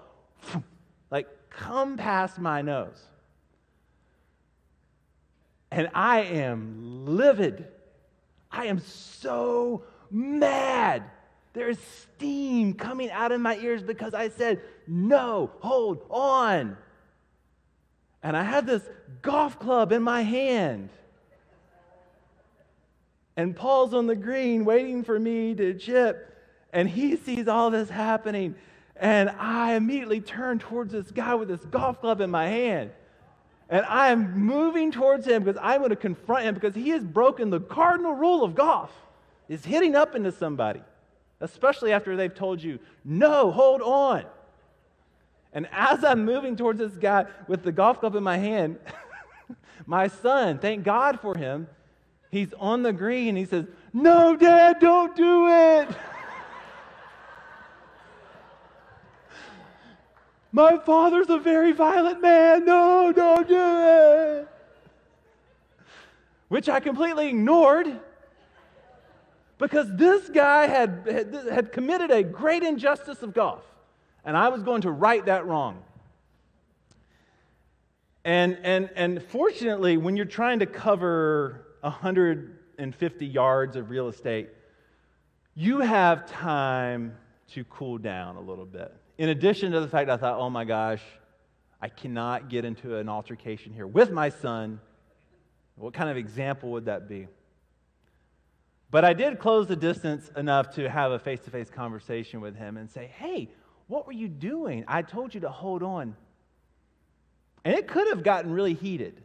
like 1.10 1.28
come 1.50 1.96
past 1.96 2.38
my 2.38 2.62
nose. 2.62 3.00
And 5.70 5.88
I 5.94 6.20
am 6.20 7.06
livid. 7.06 7.66
I 8.50 8.66
am 8.66 8.80
so 8.80 9.84
mad. 10.10 11.02
There 11.54 11.68
is 11.68 11.78
steam 11.78 12.74
coming 12.74 13.10
out 13.10 13.32
of 13.32 13.40
my 13.40 13.56
ears 13.56 13.82
because 13.82 14.14
I 14.14 14.28
said, 14.28 14.60
No, 14.86 15.50
hold 15.60 16.02
on 16.10 16.76
and 18.22 18.37
I 18.37 18.42
had 18.42 18.66
this 18.66 18.82
golf 19.20 19.58
club 19.58 19.92
in 19.92 20.02
my 20.02 20.22
hand. 20.22 20.90
And 23.37 23.56
Paul's 23.56 23.94
on 23.94 24.06
the 24.06 24.16
green 24.16 24.64
waiting 24.64 25.02
for 25.02 25.18
me 25.18 25.54
to 25.54 25.74
chip, 25.74 26.28
and 26.72 26.88
he 26.88 27.16
sees 27.16 27.48
all 27.48 27.70
this 27.70 27.88
happening. 27.88 28.54
And 28.96 29.30
I 29.30 29.74
immediately 29.74 30.20
turn 30.20 30.58
towards 30.58 30.92
this 30.92 31.11
guy 31.11 31.35
with 31.35 31.48
this 31.48 31.64
golf 31.64 32.00
club 32.00 32.20
in 32.20 32.30
my 32.30 32.46
hand. 32.46 32.90
And 33.68 33.87
I 33.87 34.11
am 34.11 34.38
moving 34.38 34.92
towards 34.92 35.26
him 35.26 35.42
because 35.42 35.58
I'm 35.62 35.78
going 35.78 35.90
to 35.90 35.96
confront 35.96 36.44
him 36.44 36.54
because 36.54 36.74
he 36.74 36.90
has 36.90 37.02
broken 37.02 37.48
the 37.48 37.58
cardinal 37.58 38.12
rule 38.12 38.44
of 38.44 38.54
golf 38.54 38.92
is 39.48 39.64
hitting 39.64 39.96
up 39.96 40.14
into 40.14 40.30
somebody, 40.30 40.82
especially 41.40 41.90
after 41.92 42.14
they've 42.14 42.35
told 42.35 42.62
you, 42.62 42.78
no, 43.04 43.50
hold 43.50 43.80
on. 43.80 44.24
And 45.52 45.68
as 45.70 46.02
I'm 46.02 46.24
moving 46.24 46.56
towards 46.56 46.78
this 46.78 46.92
guy 46.92 47.26
with 47.46 47.62
the 47.62 47.72
golf 47.72 48.00
club 48.00 48.16
in 48.16 48.22
my 48.22 48.38
hand, 48.38 48.78
my 49.86 50.08
son, 50.08 50.58
thank 50.58 50.82
God 50.84 51.20
for 51.20 51.36
him, 51.36 51.68
he's 52.30 52.54
on 52.58 52.82
the 52.82 52.92
green. 52.92 53.36
He 53.36 53.44
says, 53.44 53.66
No, 53.92 54.34
Dad, 54.34 54.80
don't 54.80 55.14
do 55.14 55.48
it. 55.48 55.88
my 60.52 60.78
father's 60.78 61.28
a 61.28 61.38
very 61.38 61.72
violent 61.72 62.22
man. 62.22 62.64
No, 62.64 63.12
don't 63.14 63.46
do 63.46 63.54
it. 63.56 64.48
Which 66.48 66.68
I 66.68 66.80
completely 66.80 67.28
ignored 67.28 68.00
because 69.58 69.86
this 69.94 70.28
guy 70.28 70.66
had, 70.66 71.06
had, 71.08 71.34
had 71.50 71.72
committed 71.72 72.10
a 72.10 72.22
great 72.22 72.62
injustice 72.62 73.22
of 73.22 73.32
golf 73.32 73.64
and 74.24 74.37
I 74.37 74.48
was 74.48 74.62
going 74.62 74.82
to 74.82 74.90
right 74.90 75.24
that 75.26 75.46
wrong. 75.46 75.82
And, 78.24 78.58
and, 78.62 78.90
and 78.94 79.22
fortunately, 79.22 79.96
when 79.96 80.16
you're 80.16 80.26
trying 80.26 80.61
to 80.61 80.66
cover 80.66 81.66
150 81.80 83.26
yards 83.26 83.76
of 83.76 83.90
real 83.90 84.08
estate, 84.08 84.48
you 85.54 85.80
have 85.80 86.26
time 86.26 87.16
to 87.48 87.64
cool 87.64 87.98
down 87.98 88.37
a 88.37 88.40
little 88.40 88.64
bit. 88.64 88.94
In 89.18 89.28
addition 89.28 89.72
to 89.72 89.80
the 89.80 89.88
fact 89.88 90.08
I 90.08 90.16
thought, 90.16 90.38
oh 90.38 90.50
my 90.50 90.64
gosh, 90.64 91.02
I 91.80 91.88
cannot 91.88 92.48
get 92.48 92.64
into 92.64 92.96
an 92.96 93.08
altercation 93.08 93.72
here 93.72 93.87
with 93.87 94.12
my 94.12 94.28
son. 94.28 94.80
What 95.74 95.94
kind 95.94 96.08
of 96.08 96.16
example 96.16 96.70
would 96.70 96.85
that 96.85 97.08
be? 97.08 97.26
But 98.90 99.04
I 99.04 99.14
did 99.14 99.38
close 99.38 99.66
the 99.66 99.76
distance 99.76 100.30
enough 100.37 100.74
to 100.74 100.88
have 100.88 101.12
a 101.12 101.18
face 101.18 101.40
to 101.40 101.50
face 101.50 101.70
conversation 101.70 102.40
with 102.40 102.54
him 102.54 102.76
and 102.76 102.90
say, 102.90 103.11
hey, 103.18 103.48
what 103.92 104.07
were 104.07 104.12
you 104.12 104.26
doing? 104.26 104.85
I 104.88 105.02
told 105.02 105.35
you 105.35 105.42
to 105.42 105.50
hold 105.50 105.83
on. 105.83 106.16
And 107.62 107.74
it 107.74 107.87
could 107.87 108.09
have 108.09 108.24
gotten 108.24 108.50
really 108.50 108.72
heated. 108.72 109.20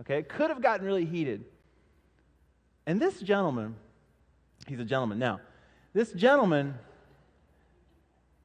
Okay? 0.00 0.18
It 0.18 0.28
could 0.28 0.50
have 0.50 0.60
gotten 0.60 0.84
really 0.84 1.04
heated. 1.04 1.44
And 2.84 3.00
this 3.00 3.20
gentleman, 3.20 3.76
he's 4.66 4.80
a 4.80 4.84
gentleman 4.84 5.20
now, 5.20 5.38
this 5.92 6.10
gentleman, 6.10 6.74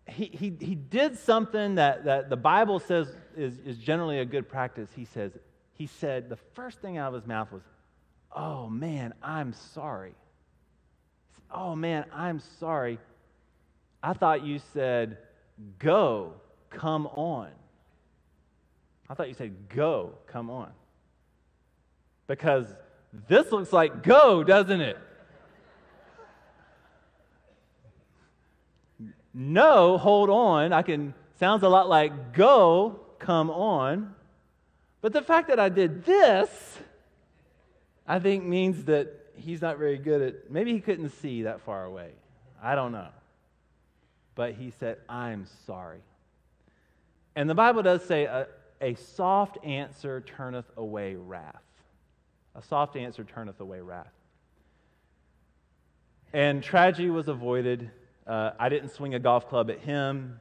he, 0.07 0.25
he, 0.25 0.55
he 0.59 0.75
did 0.75 1.17
something 1.17 1.75
that, 1.75 2.05
that 2.05 2.29
the 2.29 2.37
Bible 2.37 2.77
says 2.77 3.07
is, 3.35 3.57
is 3.65 3.79
generally 3.79 4.19
a 4.19 4.25
good 4.25 4.47
practice. 4.47 4.89
He 4.95 5.05
says, 5.05 5.31
he 5.73 5.87
said, 5.87 6.29
the 6.29 6.37
first 6.53 6.81
thing 6.81 6.97
out 6.97 7.07
of 7.07 7.15
his 7.15 7.27
mouth 7.27 7.51
was, 7.51 7.63
Oh 8.31 8.69
man, 8.69 9.15
I'm 9.23 9.53
sorry. 9.53 10.13
Oh 11.49 11.75
man, 11.75 12.05
I'm 12.13 12.41
sorry. 12.59 12.99
I 14.03 14.13
thought 14.13 14.45
you 14.45 14.59
said, 14.73 15.17
Go, 15.79 16.33
come 16.69 17.07
on. 17.07 17.49
I 19.09 19.13
thought 19.13 19.27
you 19.27 19.35
said, 19.35 19.69
Go, 19.69 20.13
come 20.27 20.49
on. 20.49 20.71
Because 22.27 22.67
this 23.27 23.51
looks 23.51 23.71
like 23.71 24.03
go, 24.03 24.43
doesn't 24.43 24.81
it? 24.81 24.97
no, 29.33 29.97
hold 29.97 30.29
on. 30.29 30.73
I 30.73 30.81
can, 30.81 31.13
sounds 31.39 31.63
a 31.63 31.69
lot 31.69 31.89
like 31.89 32.33
go, 32.33 32.99
come 33.19 33.49
on. 33.49 34.15
But 35.01 35.13
the 35.13 35.21
fact 35.21 35.49
that 35.49 35.59
I 35.59 35.69
did 35.69 36.05
this, 36.05 36.49
I 38.07 38.19
think 38.19 38.45
means 38.45 38.85
that 38.85 39.09
he's 39.35 39.61
not 39.61 39.77
very 39.77 39.97
good 39.97 40.21
at, 40.21 40.51
maybe 40.51 40.71
he 40.71 40.79
couldn't 40.79 41.09
see 41.09 41.43
that 41.43 41.61
far 41.61 41.83
away. 41.83 42.11
I 42.61 42.75
don't 42.75 42.91
know. 42.91 43.09
But 44.35 44.53
he 44.53 44.71
said, 44.71 44.97
I'm 45.07 45.45
sorry. 45.65 45.99
And 47.35 47.49
the 47.49 47.55
Bible 47.55 47.83
does 47.83 48.03
say, 48.03 48.25
a, 48.25 48.47
a 48.81 48.95
soft 48.95 49.63
answer 49.63 50.21
turneth 50.21 50.69
away 50.77 51.15
wrath. 51.15 51.61
A 52.55 52.61
soft 52.61 52.95
answer 52.95 53.23
turneth 53.23 53.59
away 53.59 53.81
wrath. 53.81 54.13
And 56.33 56.63
tragedy 56.63 57.09
was 57.09 57.27
avoided. 57.27 57.91
Uh, 58.25 58.51
I 58.59 58.69
didn't 58.69 58.89
swing 58.89 59.13
a 59.15 59.19
golf 59.19 59.47
club 59.47 59.69
at 59.69 59.79
him. 59.79 60.39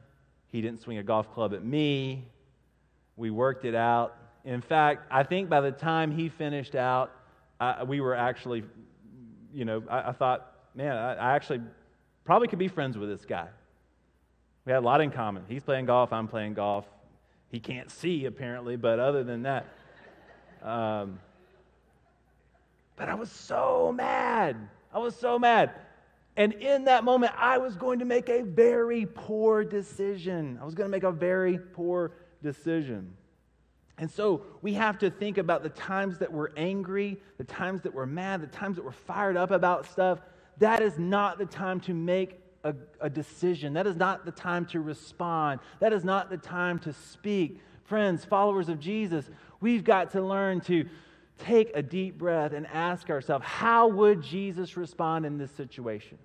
He 0.51 0.61
didn't 0.61 0.81
swing 0.81 0.97
a 0.97 1.03
golf 1.03 1.31
club 1.33 1.53
at 1.53 1.63
me. 1.63 2.27
We 3.15 3.29
worked 3.29 3.65
it 3.65 3.75
out. 3.75 4.15
In 4.45 4.61
fact, 4.61 5.07
I 5.11 5.23
think 5.23 5.49
by 5.49 5.61
the 5.61 5.71
time 5.71 6.11
he 6.11 6.29
finished 6.29 6.75
out, 6.75 7.11
I, 7.59 7.83
we 7.83 8.01
were 8.01 8.15
actually, 8.15 8.63
you 9.53 9.65
know, 9.65 9.83
I, 9.89 10.09
I 10.09 10.11
thought, 10.11 10.51
man, 10.75 10.95
I, 10.95 11.13
I, 11.13 11.35
actually 11.35 11.61
probably 12.25 12.47
could 12.47 12.59
be 12.59 12.67
friends 12.67 12.97
with 12.97 13.09
this 13.09 13.25
guy. 13.25 13.47
We 14.65 14.71
had 14.71 14.79
a 14.79 14.85
lot 14.85 15.01
in 15.01 15.11
common. 15.11 15.43
He's 15.47 15.63
playing 15.63 15.85
golf, 15.85 16.13
I'm 16.13 16.27
playing 16.27 16.53
golf. 16.53 16.85
He 17.49 17.59
can't 17.59 17.91
see, 17.91 18.25
apparently, 18.25 18.75
but 18.77 18.99
other 18.99 19.23
than 19.23 19.43
that. 19.43 19.67
Um, 20.63 21.19
but 22.95 23.09
I 23.09 23.15
was 23.15 23.31
so 23.31 23.93
mad. 23.95 24.55
I 24.93 24.99
was 24.99 25.15
so 25.15 25.37
mad. 25.37 25.71
And 26.35 26.53
in 26.53 26.85
that 26.85 27.03
moment, 27.03 27.33
I 27.37 27.59
was 27.59 27.75
going 27.75 27.99
to 27.99 28.05
make 28.05 28.29
a 28.29 28.41
very 28.41 29.05
poor 29.05 29.63
decision. 29.63 30.57
I 30.59 30.65
was 30.65 30.73
going 30.73 30.87
to 30.87 30.91
make 30.91 31.03
a 31.03 31.11
very 31.11 31.59
poor 31.59 32.11
decision. 32.41 33.13
And 33.99 34.09
so 34.09 34.41
we 34.61 34.73
have 34.73 34.97
to 34.99 35.11
think 35.11 35.37
about 35.37 35.61
the 35.61 35.69
times 35.69 36.17
that 36.19 36.31
we're 36.31 36.49
angry, 36.57 37.19
the 37.37 37.43
times 37.43 37.81
that 37.81 37.93
we're 37.93 38.07
mad, 38.07 38.41
the 38.41 38.47
times 38.47 38.77
that 38.77 38.85
we're 38.85 38.91
fired 38.91 39.37
up 39.37 39.51
about 39.51 39.85
stuff. 39.85 40.19
That 40.57 40.81
is 40.81 40.97
not 40.97 41.37
the 41.37 41.45
time 41.45 41.79
to 41.81 41.93
make 41.93 42.39
a, 42.63 42.73
a, 43.01 43.09
decision. 43.09 43.73
That 43.73 43.87
is 43.87 43.95
not 43.95 44.25
the 44.25 44.31
time 44.31 44.65
to 44.67 44.79
respond. 44.79 45.59
That 45.79 45.93
is 45.93 46.03
not 46.03 46.29
the 46.29 46.37
time 46.37 46.79
to 46.79 46.93
speak. 46.93 47.59
Friends, 47.83 48.23
followers 48.23 48.69
of 48.69 48.79
Jesus, 48.79 49.29
we've 49.59 49.83
got 49.83 50.11
to 50.11 50.21
learn 50.21 50.61
to 50.61 50.85
take 51.37 51.71
a 51.75 51.81
deep 51.81 52.17
breath 52.17 52.53
and 52.53 52.65
ask 52.67 53.09
ourselves, 53.09 53.45
how 53.45 53.87
would 53.87 54.21
Jesus 54.21 54.77
respond 54.77 55.25
in 55.25 55.37
this 55.37 55.51
situation? 55.51 56.17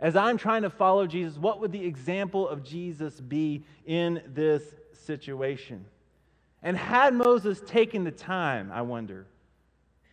As 0.00 0.16
I'm 0.16 0.36
trying 0.36 0.62
to 0.62 0.70
follow 0.70 1.06
Jesus, 1.06 1.38
what 1.38 1.60
would 1.60 1.72
the 1.72 1.84
example 1.84 2.48
of 2.48 2.64
Jesus 2.64 3.20
be 3.20 3.64
in 3.86 4.22
this 4.26 4.62
situation? 5.04 5.84
And 6.62 6.76
had 6.76 7.14
Moses 7.14 7.60
taken 7.66 8.04
the 8.04 8.10
time, 8.10 8.70
I 8.72 8.82
wonder, 8.82 9.26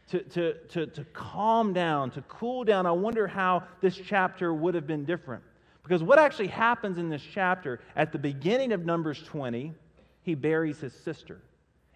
to, 0.10 0.24
to, 0.24 0.54
to, 0.70 0.88
to 0.88 1.04
calm 1.06 1.74
down, 1.74 2.12
to 2.12 2.22
cool 2.24 2.64
down, 2.64 2.86
I 2.86 2.92
wonder 2.92 3.28
how 3.28 3.64
this 3.82 3.96
chapter 3.96 4.54
would 4.54 4.74
have 4.76 4.88
been 4.88 5.06
different. 5.06 5.44
Because 5.84 6.04
what 6.04 6.20
actually 6.20 6.48
happens 6.48 6.98
in 6.98 7.10
this 7.10 7.22
chapter, 7.22 7.80
at 7.96 8.12
the 8.12 8.20
beginning 8.20 8.72
of 8.72 8.86
Numbers 8.86 9.22
20, 9.24 9.74
he 10.22 10.36
buries 10.36 10.80
his 10.80 10.94
sister. 10.94 11.42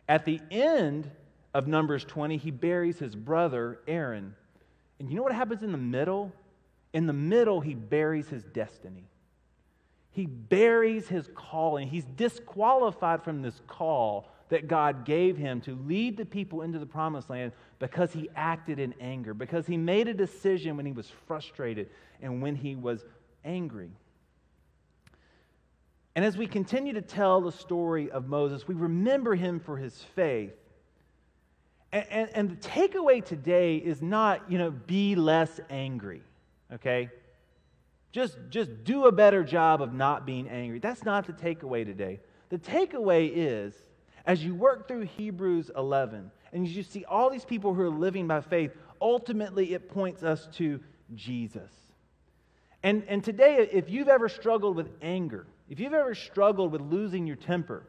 At 0.08 0.26
the 0.26 0.40
end 0.52 1.10
of 1.54 1.68
Numbers 1.68 2.04
20, 2.06 2.38
he 2.38 2.52
buries 2.52 3.00
his 3.00 3.16
brother, 3.16 3.80
Aaron. 3.88 4.36
And 5.00 5.10
you 5.10 5.16
know 5.16 5.24
what 5.24 5.34
happens 5.34 5.64
in 5.64 5.72
the 5.72 5.78
middle? 5.78 6.32
In 6.94 7.08
the 7.08 7.14
middle, 7.14 7.62
he 7.62 7.74
buries 7.74 8.30
his 8.30 8.44
destiny. 8.44 9.10
He 10.12 10.28
buries 10.28 11.08
his 11.08 11.28
calling. 11.34 11.88
He's 11.88 12.06
disqualified 12.06 13.24
from 13.24 13.42
this 13.42 13.60
call 13.68 14.30
that 14.54 14.68
God 14.68 15.04
gave 15.04 15.36
him 15.36 15.62
to 15.62 15.76
lead 15.88 16.16
the 16.16 16.26
people 16.26 16.62
into 16.62 16.78
the 16.78 16.86
promised 16.86 17.28
land 17.28 17.54
because 17.80 18.14
he 18.14 18.30
acted 18.36 18.78
in 18.78 18.94
anger, 19.02 19.34
because 19.34 19.66
he 19.66 19.78
made 19.78 20.08
a 20.08 20.14
decision 20.14 20.78
when 20.78 20.86
he 20.86 20.92
was 20.92 21.12
frustrated 21.26 21.90
and 22.22 22.40
when 22.40 22.56
he 22.56 22.76
was 22.76 23.04
angry. 23.44 23.90
And 26.16 26.24
as 26.24 26.38
we 26.38 26.46
continue 26.46 26.94
to 26.94 27.02
tell 27.02 27.42
the 27.42 27.52
story 27.52 28.12
of 28.12 28.28
Moses, 28.28 28.68
we 28.68 28.76
remember 28.76 29.34
him 29.34 29.60
for 29.60 29.76
his 29.76 30.04
faith. 30.16 30.54
And, 31.92 32.06
and, 32.12 32.30
and 32.36 32.50
the 32.52 32.68
takeaway 32.68 33.26
today 33.26 33.78
is 33.78 34.04
not, 34.04 34.52
you 34.52 34.60
know, 34.60 34.70
be 34.70 35.16
less 35.16 35.60
angry, 35.72 36.22
okay? 36.72 37.10
Just, 38.12 38.38
just 38.52 38.84
do 38.84 39.08
a 39.08 39.12
better 39.12 39.44
job 39.44 39.82
of 39.82 39.94
not 39.94 40.28
being 40.28 40.48
angry. 40.48 40.78
That's 40.78 41.04
not 41.04 41.26
the 41.26 41.34
takeaway 41.34 41.84
today. 41.84 42.20
The 42.50 42.60
takeaway 42.60 43.32
is 43.34 43.74
as 44.26 44.44
you 44.44 44.56
work 44.56 44.88
through 44.88 45.02
Hebrews 45.02 45.72
11 45.76 46.32
and 46.54 46.66
as 46.66 46.76
you 46.76 46.84
see 46.84 47.04
all 47.06 47.30
these 47.30 47.46
people 47.46 47.74
who 47.74 47.82
are 47.82 47.90
living 47.90 48.28
by 48.28 48.42
faith, 48.42 48.72
ultimately 49.02 49.74
it 49.74 49.90
points 49.90 50.24
us 50.24 50.48
to 50.54 50.80
Jesus. 51.16 51.72
And, 52.84 53.04
and 53.08 53.24
today, 53.24 53.68
if 53.72 53.90
you've 53.90 54.08
ever 54.08 54.30
struggled 54.30 54.76
with 54.76 54.90
anger, 55.02 55.48
if 55.70 55.80
you've 55.80 55.94
ever 55.94 56.14
struggled 56.14 56.72
with 56.72 56.82
losing 56.82 57.26
your 57.26 57.38
temper, 57.38 57.86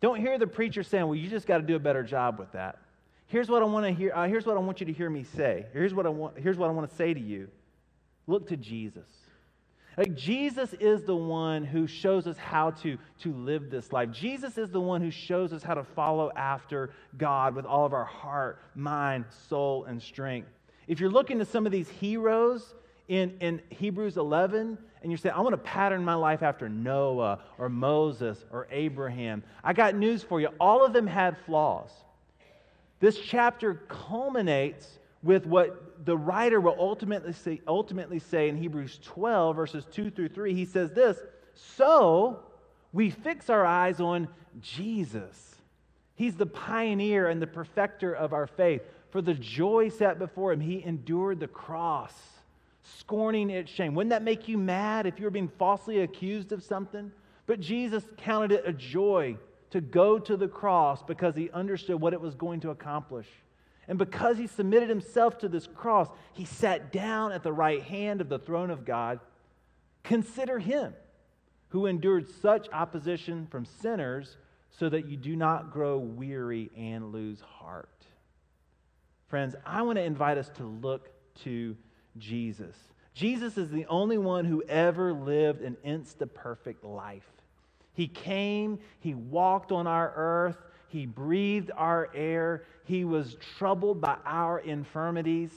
don't 0.00 0.20
hear 0.20 0.38
the 0.38 0.46
preacher 0.46 0.82
saying, 0.82 1.06
well, 1.06 1.14
you 1.14 1.28
just 1.28 1.46
got 1.46 1.58
to 1.58 1.62
do 1.62 1.76
a 1.76 1.80
better 1.80 2.02
job 2.02 2.38
with 2.38 2.52
that. 2.52 2.78
Here's 3.26 3.48
what 3.48 3.62
I 3.62 3.64
want 3.64 3.86
to 3.86 3.92
hear. 3.92 4.12
Uh, 4.14 4.28
here's 4.28 4.44
what 4.44 4.56
I 4.56 4.60
want 4.60 4.80
you 4.80 4.86
to 4.86 4.92
hear 4.92 5.08
me 5.08 5.24
say. 5.24 5.66
Here's 5.72 5.94
what 5.94 6.04
I 6.04 6.10
want, 6.10 6.38
here's 6.38 6.58
what 6.58 6.68
I 6.68 6.72
want 6.72 6.90
to 6.90 6.96
say 6.96 7.14
to 7.14 7.20
you. 7.20 7.48
Look 8.26 8.48
to 8.48 8.56
Jesus. 8.56 9.08
Like 9.96 10.14
Jesus 10.14 10.72
is 10.74 11.02
the 11.02 11.16
one 11.16 11.64
who 11.64 11.86
shows 11.86 12.26
us 12.26 12.38
how 12.38 12.70
to, 12.82 12.96
to 13.20 13.32
live 13.34 13.70
this 13.70 13.92
life. 13.92 14.10
Jesus 14.10 14.56
is 14.56 14.70
the 14.70 14.80
one 14.80 15.02
who 15.02 15.10
shows 15.10 15.52
us 15.52 15.62
how 15.62 15.74
to 15.74 15.84
follow 15.84 16.32
after 16.34 16.90
God 17.18 17.54
with 17.54 17.66
all 17.66 17.84
of 17.84 17.92
our 17.92 18.04
heart, 18.04 18.62
mind, 18.74 19.26
soul, 19.48 19.84
and 19.84 20.00
strength. 20.00 20.48
If 20.86 20.98
you're 20.98 21.10
looking 21.10 21.38
to 21.38 21.44
some 21.44 21.66
of 21.66 21.72
these 21.72 21.88
heroes 21.88 22.74
in, 23.08 23.36
in 23.40 23.60
Hebrews 23.68 24.16
11, 24.16 24.78
and 25.02 25.10
you're 25.10 25.18
saying, 25.18 25.34
I 25.34 25.40
want 25.40 25.52
to 25.52 25.58
pattern 25.58 26.04
my 26.04 26.14
life 26.14 26.42
after 26.42 26.68
Noah 26.68 27.40
or 27.58 27.68
Moses 27.68 28.44
or 28.50 28.68
Abraham, 28.70 29.42
I 29.62 29.72
got 29.72 29.94
news 29.94 30.22
for 30.22 30.40
you. 30.40 30.48
All 30.58 30.84
of 30.84 30.92
them 30.92 31.06
had 31.06 31.36
flaws. 31.44 31.90
This 33.00 33.18
chapter 33.18 33.74
culminates 33.88 34.98
with 35.22 35.46
what 35.46 36.04
the 36.04 36.16
writer 36.16 36.60
will 36.60 36.76
ultimately 36.78 37.32
say, 37.32 37.60
ultimately 37.66 38.18
say 38.18 38.48
in 38.48 38.56
Hebrews 38.56 38.98
12, 39.02 39.54
verses 39.54 39.86
2 39.92 40.10
through 40.10 40.28
3. 40.28 40.54
He 40.54 40.64
says 40.64 40.90
this 40.92 41.18
So 41.54 42.40
we 42.92 43.10
fix 43.10 43.48
our 43.48 43.64
eyes 43.64 44.00
on 44.00 44.28
Jesus. 44.60 45.56
He's 46.14 46.36
the 46.36 46.46
pioneer 46.46 47.28
and 47.28 47.40
the 47.40 47.46
perfecter 47.46 48.12
of 48.12 48.32
our 48.32 48.46
faith. 48.46 48.82
For 49.10 49.22
the 49.22 49.34
joy 49.34 49.88
set 49.88 50.18
before 50.18 50.52
him, 50.52 50.60
he 50.60 50.82
endured 50.84 51.40
the 51.40 51.48
cross, 51.48 52.14
scorning 52.82 53.50
its 53.50 53.70
shame. 53.70 53.94
Wouldn't 53.94 54.10
that 54.10 54.22
make 54.22 54.48
you 54.48 54.58
mad 54.58 55.06
if 55.06 55.18
you 55.18 55.24
were 55.24 55.30
being 55.30 55.52
falsely 55.58 56.00
accused 56.00 56.52
of 56.52 56.62
something? 56.62 57.12
But 57.46 57.60
Jesus 57.60 58.04
counted 58.16 58.52
it 58.52 58.64
a 58.66 58.72
joy 58.72 59.36
to 59.70 59.80
go 59.80 60.18
to 60.18 60.36
the 60.36 60.48
cross 60.48 61.02
because 61.02 61.34
he 61.34 61.50
understood 61.50 62.00
what 62.00 62.12
it 62.12 62.20
was 62.20 62.34
going 62.34 62.60
to 62.60 62.70
accomplish. 62.70 63.26
And 63.88 63.98
because 63.98 64.38
he 64.38 64.46
submitted 64.46 64.88
himself 64.88 65.38
to 65.38 65.48
this 65.48 65.66
cross, 65.66 66.08
he 66.32 66.44
sat 66.44 66.92
down 66.92 67.32
at 67.32 67.42
the 67.42 67.52
right 67.52 67.82
hand 67.82 68.20
of 68.20 68.28
the 68.28 68.38
throne 68.38 68.70
of 68.70 68.84
God. 68.84 69.20
Consider 70.04 70.58
him 70.58 70.94
who 71.68 71.86
endured 71.86 72.28
such 72.40 72.68
opposition 72.72 73.46
from 73.50 73.64
sinners 73.64 74.36
so 74.70 74.88
that 74.88 75.08
you 75.08 75.16
do 75.16 75.36
not 75.36 75.72
grow 75.72 75.98
weary 75.98 76.70
and 76.76 77.12
lose 77.12 77.40
heart. 77.40 77.88
Friends, 79.28 79.56
I 79.64 79.82
want 79.82 79.96
to 79.96 80.02
invite 80.02 80.38
us 80.38 80.50
to 80.56 80.64
look 80.64 81.08
to 81.44 81.76
Jesus. 82.18 82.76
Jesus 83.14 83.58
is 83.58 83.70
the 83.70 83.86
only 83.86 84.18
one 84.18 84.44
who 84.44 84.62
ever 84.68 85.12
lived 85.12 85.62
an 85.62 85.76
insta 85.84 86.32
perfect 86.32 86.84
life. 86.84 87.26
He 87.94 88.08
came, 88.08 88.78
he 89.00 89.14
walked 89.14 89.72
on 89.72 89.86
our 89.86 90.12
earth, 90.14 90.56
He 90.92 91.06
breathed 91.06 91.70
our 91.74 92.10
air. 92.14 92.64
He 92.84 93.04
was 93.04 93.36
troubled 93.56 94.00
by 94.00 94.18
our 94.26 94.58
infirmities. 94.58 95.50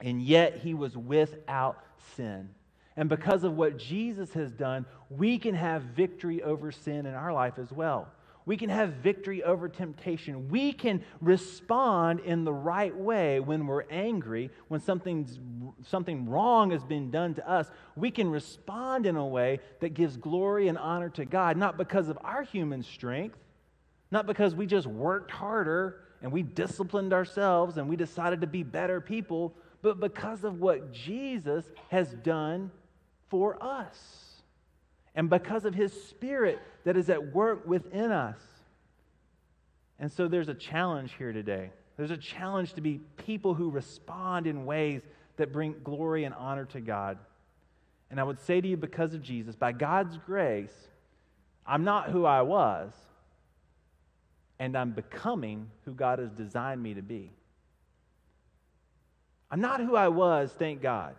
And 0.00 0.22
yet 0.22 0.58
he 0.58 0.72
was 0.74 0.96
without 0.96 1.84
sin. 2.16 2.48
And 2.96 3.10
because 3.10 3.44
of 3.44 3.56
what 3.56 3.76
Jesus 3.76 4.32
has 4.32 4.50
done, 4.52 4.86
we 5.10 5.38
can 5.38 5.54
have 5.54 5.82
victory 5.82 6.42
over 6.42 6.72
sin 6.72 7.04
in 7.04 7.12
our 7.12 7.32
life 7.32 7.58
as 7.58 7.70
well. 7.70 8.08
We 8.46 8.56
can 8.56 8.70
have 8.70 8.94
victory 8.94 9.42
over 9.42 9.68
temptation. 9.68 10.48
We 10.48 10.72
can 10.72 11.02
respond 11.20 12.20
in 12.20 12.44
the 12.44 12.52
right 12.52 12.96
way 12.96 13.40
when 13.40 13.66
we're 13.66 13.84
angry, 13.90 14.50
when 14.68 14.80
something 14.80 15.26
wrong 16.28 16.70
has 16.70 16.84
been 16.84 17.10
done 17.10 17.34
to 17.34 17.50
us. 17.50 17.68
We 17.96 18.10
can 18.12 18.30
respond 18.30 19.04
in 19.04 19.16
a 19.16 19.26
way 19.26 19.58
that 19.80 19.94
gives 19.94 20.16
glory 20.16 20.68
and 20.68 20.78
honor 20.78 21.10
to 21.10 21.24
God, 21.24 21.56
not 21.56 21.76
because 21.76 22.08
of 22.08 22.18
our 22.22 22.44
human 22.44 22.82
strength, 22.82 23.36
not 24.10 24.26
because 24.26 24.54
we 24.54 24.66
just 24.66 24.86
worked 24.86 25.30
harder 25.30 26.00
and 26.22 26.32
we 26.32 26.42
disciplined 26.42 27.12
ourselves 27.12 27.76
and 27.76 27.88
we 27.88 27.96
decided 27.96 28.40
to 28.40 28.46
be 28.46 28.62
better 28.62 29.00
people, 29.00 29.54
but 29.82 30.00
because 30.00 30.44
of 30.44 30.60
what 30.60 30.92
Jesus 30.92 31.64
has 31.88 32.12
done 32.22 32.70
for 33.28 33.62
us. 33.62 34.22
And 35.14 35.30
because 35.30 35.64
of 35.64 35.74
his 35.74 35.92
spirit 36.08 36.60
that 36.84 36.96
is 36.96 37.08
at 37.08 37.34
work 37.34 37.66
within 37.66 38.12
us. 38.12 38.38
And 39.98 40.12
so 40.12 40.28
there's 40.28 40.48
a 40.48 40.54
challenge 40.54 41.14
here 41.16 41.32
today. 41.32 41.70
There's 41.96 42.10
a 42.10 42.18
challenge 42.18 42.74
to 42.74 42.82
be 42.82 43.00
people 43.16 43.54
who 43.54 43.70
respond 43.70 44.46
in 44.46 44.66
ways 44.66 45.00
that 45.36 45.52
bring 45.52 45.74
glory 45.82 46.24
and 46.24 46.34
honor 46.34 46.66
to 46.66 46.80
God. 46.80 47.18
And 48.10 48.20
I 48.20 48.24
would 48.24 48.38
say 48.40 48.60
to 48.60 48.68
you, 48.68 48.76
because 48.76 49.14
of 49.14 49.22
Jesus, 49.22 49.56
by 49.56 49.72
God's 49.72 50.18
grace, 50.18 50.74
I'm 51.66 51.84
not 51.84 52.10
who 52.10 52.24
I 52.24 52.42
was, 52.42 52.92
and 54.58 54.76
I'm 54.76 54.92
becoming 54.92 55.70
who 55.84 55.92
God 55.92 56.18
has 56.18 56.30
designed 56.30 56.82
me 56.82 56.94
to 56.94 57.02
be. 57.02 57.32
I'm 59.50 59.60
not 59.60 59.80
who 59.80 59.94
I 59.94 60.08
was, 60.08 60.52
thank 60.58 60.82
God, 60.82 61.14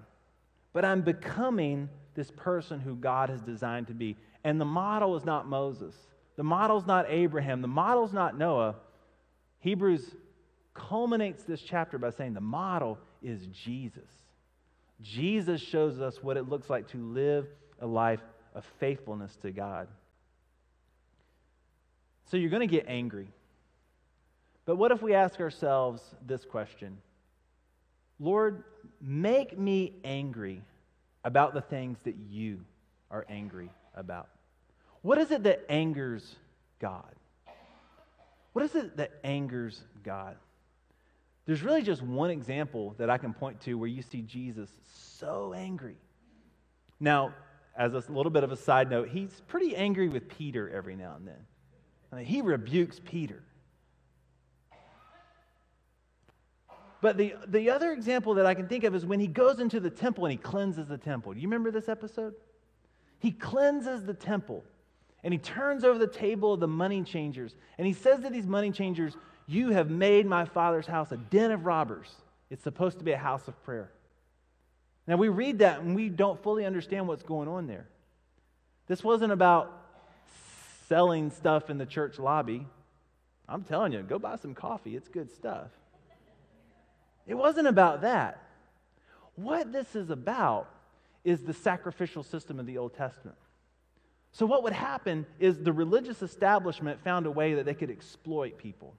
but 0.73 0.83
I'm 0.83 1.01
becoming 1.01 1.89
this 2.13 2.31
person 2.31 2.79
who 2.79 2.95
God 2.95 3.29
has 3.29 3.41
designed 3.41 3.87
to 3.87 3.93
be. 3.93 4.17
And 4.43 4.59
the 4.59 4.65
model 4.65 5.15
is 5.15 5.23
not 5.23 5.47
Moses, 5.47 5.95
the 6.35 6.43
model 6.43 6.77
is 6.77 6.85
not 6.85 7.05
Abraham, 7.09 7.61
the 7.61 7.67
model 7.67 8.05
is 8.05 8.13
not 8.13 8.37
Noah. 8.37 8.75
Hebrews 9.59 10.15
culminates 10.73 11.43
this 11.43 11.61
chapter 11.61 11.97
by 11.97 12.11
saying 12.11 12.33
the 12.33 12.41
model 12.41 12.99
is 13.23 13.47
Jesus. 13.47 14.09
Jesus 15.01 15.61
shows 15.61 15.99
us 15.99 16.21
what 16.21 16.37
it 16.37 16.49
looks 16.49 16.69
like 16.69 16.87
to 16.89 16.97
live 16.97 17.47
a 17.81 17.87
life 17.87 18.21
of 18.55 18.65
faithfulness 18.79 19.35
to 19.41 19.51
God. 19.51 19.87
So 22.29 22.37
you're 22.37 22.49
going 22.49 22.67
to 22.67 22.73
get 22.73 22.85
angry. 22.87 23.29
But 24.65 24.75
what 24.75 24.91
if 24.91 25.01
we 25.01 25.13
ask 25.13 25.39
ourselves 25.39 26.01
this 26.25 26.45
question 26.45 26.97
Lord, 28.19 28.63
make 29.01 29.57
me 29.57 29.93
angry 30.03 30.61
about 31.23 31.53
the 31.53 31.61
things 31.61 31.97
that 32.03 32.15
you 32.29 32.59
are 33.11 33.25
angry 33.29 33.69
about? 33.95 34.27
What 35.01 35.17
is 35.17 35.31
it 35.31 35.43
that 35.43 35.65
angers 35.69 36.35
God? 36.79 37.15
What 38.53 38.65
is 38.65 38.75
it 38.75 38.97
that 38.97 39.11
angers 39.23 39.81
God? 40.03 40.35
There's 41.45 41.61
really 41.61 41.83
just 41.83 42.01
one 42.01 42.29
example 42.29 42.95
that 42.97 43.09
I 43.09 43.17
can 43.17 43.33
point 43.33 43.61
to 43.61 43.75
where 43.75 43.87
you 43.87 44.01
see 44.01 44.21
Jesus 44.21 44.69
so 44.93 45.53
angry. 45.55 45.95
Now, 46.99 47.33
as 47.77 47.93
a 47.93 48.03
little 48.11 48.31
bit 48.31 48.43
of 48.43 48.51
a 48.51 48.57
side 48.57 48.89
note, 48.89 49.09
he's 49.09 49.41
pretty 49.47 49.75
angry 49.75 50.09
with 50.09 50.27
Peter 50.27 50.69
every 50.69 50.95
now 50.95 51.15
and 51.15 51.27
then. 51.27 51.45
Mean, 52.17 52.25
he 52.25 52.41
rebukes 52.41 52.99
Peter. 53.03 53.43
But 56.99 57.17
the, 57.17 57.35
the 57.47 57.69
other 57.69 57.91
example 57.91 58.33
that 58.35 58.47
I 58.47 58.55
can 58.55 58.67
think 58.67 58.83
of 58.83 58.95
is 58.95 59.05
when 59.05 59.19
he 59.19 59.27
goes 59.27 59.59
into 59.59 59.79
the 59.79 59.91
temple 59.91 60.25
and 60.25 60.31
he 60.31 60.37
cleanses 60.37 60.87
the 60.87 60.97
temple. 60.97 61.33
Do 61.33 61.39
you 61.39 61.47
remember 61.47 61.69
this 61.69 61.87
episode? 61.87 62.33
He 63.19 63.31
cleanses 63.31 64.03
the 64.03 64.15
temple 64.15 64.63
and 65.23 65.31
he 65.31 65.37
turns 65.37 65.83
over 65.83 65.99
the 65.99 66.07
table 66.07 66.53
of 66.53 66.59
the 66.59 66.67
money 66.67 67.03
changers 67.03 67.55
and 67.77 67.85
he 67.85 67.93
says 67.93 68.21
to 68.21 68.31
these 68.31 68.47
money 68.47 68.71
changers, 68.71 69.15
You 69.45 69.69
have 69.69 69.91
made 69.91 70.25
my 70.25 70.45
father's 70.45 70.87
house 70.87 71.11
a 71.11 71.17
den 71.17 71.51
of 71.51 71.67
robbers. 71.67 72.09
It's 72.49 72.63
supposed 72.63 72.97
to 72.97 73.03
be 73.03 73.11
a 73.11 73.17
house 73.17 73.47
of 73.47 73.61
prayer. 73.63 73.91
Now 75.05 75.17
we 75.17 75.29
read 75.29 75.59
that 75.59 75.81
and 75.81 75.95
we 75.95 76.09
don't 76.09 76.41
fully 76.41 76.65
understand 76.65 77.07
what's 77.07 77.23
going 77.23 77.47
on 77.47 77.67
there. 77.67 77.87
This 78.87 79.03
wasn't 79.03 79.31
about 79.31 79.86
selling 80.87 81.31
stuff 81.31 81.69
in 81.69 81.77
the 81.77 81.85
church 81.85 82.19
lobby. 82.19 82.65
I'm 83.47 83.63
telling 83.63 83.93
you, 83.93 84.01
go 84.01 84.19
buy 84.19 84.35
some 84.35 84.53
coffee, 84.53 84.95
it's 84.95 85.07
good 85.07 85.31
stuff. 85.31 85.69
It 87.25 87.35
wasn't 87.35 87.67
about 87.67 88.01
that. 88.01 88.41
What 89.35 89.71
this 89.71 89.95
is 89.95 90.09
about 90.09 90.69
is 91.23 91.43
the 91.43 91.53
sacrificial 91.53 92.23
system 92.23 92.59
of 92.59 92.65
the 92.65 92.77
Old 92.77 92.95
Testament. 92.95 93.37
So, 94.31 94.45
what 94.45 94.63
would 94.63 94.73
happen 94.73 95.25
is 95.39 95.57
the 95.57 95.73
religious 95.73 96.21
establishment 96.21 97.01
found 97.03 97.25
a 97.25 97.31
way 97.31 97.55
that 97.55 97.65
they 97.65 97.73
could 97.73 97.89
exploit 97.89 98.57
people. 98.57 98.95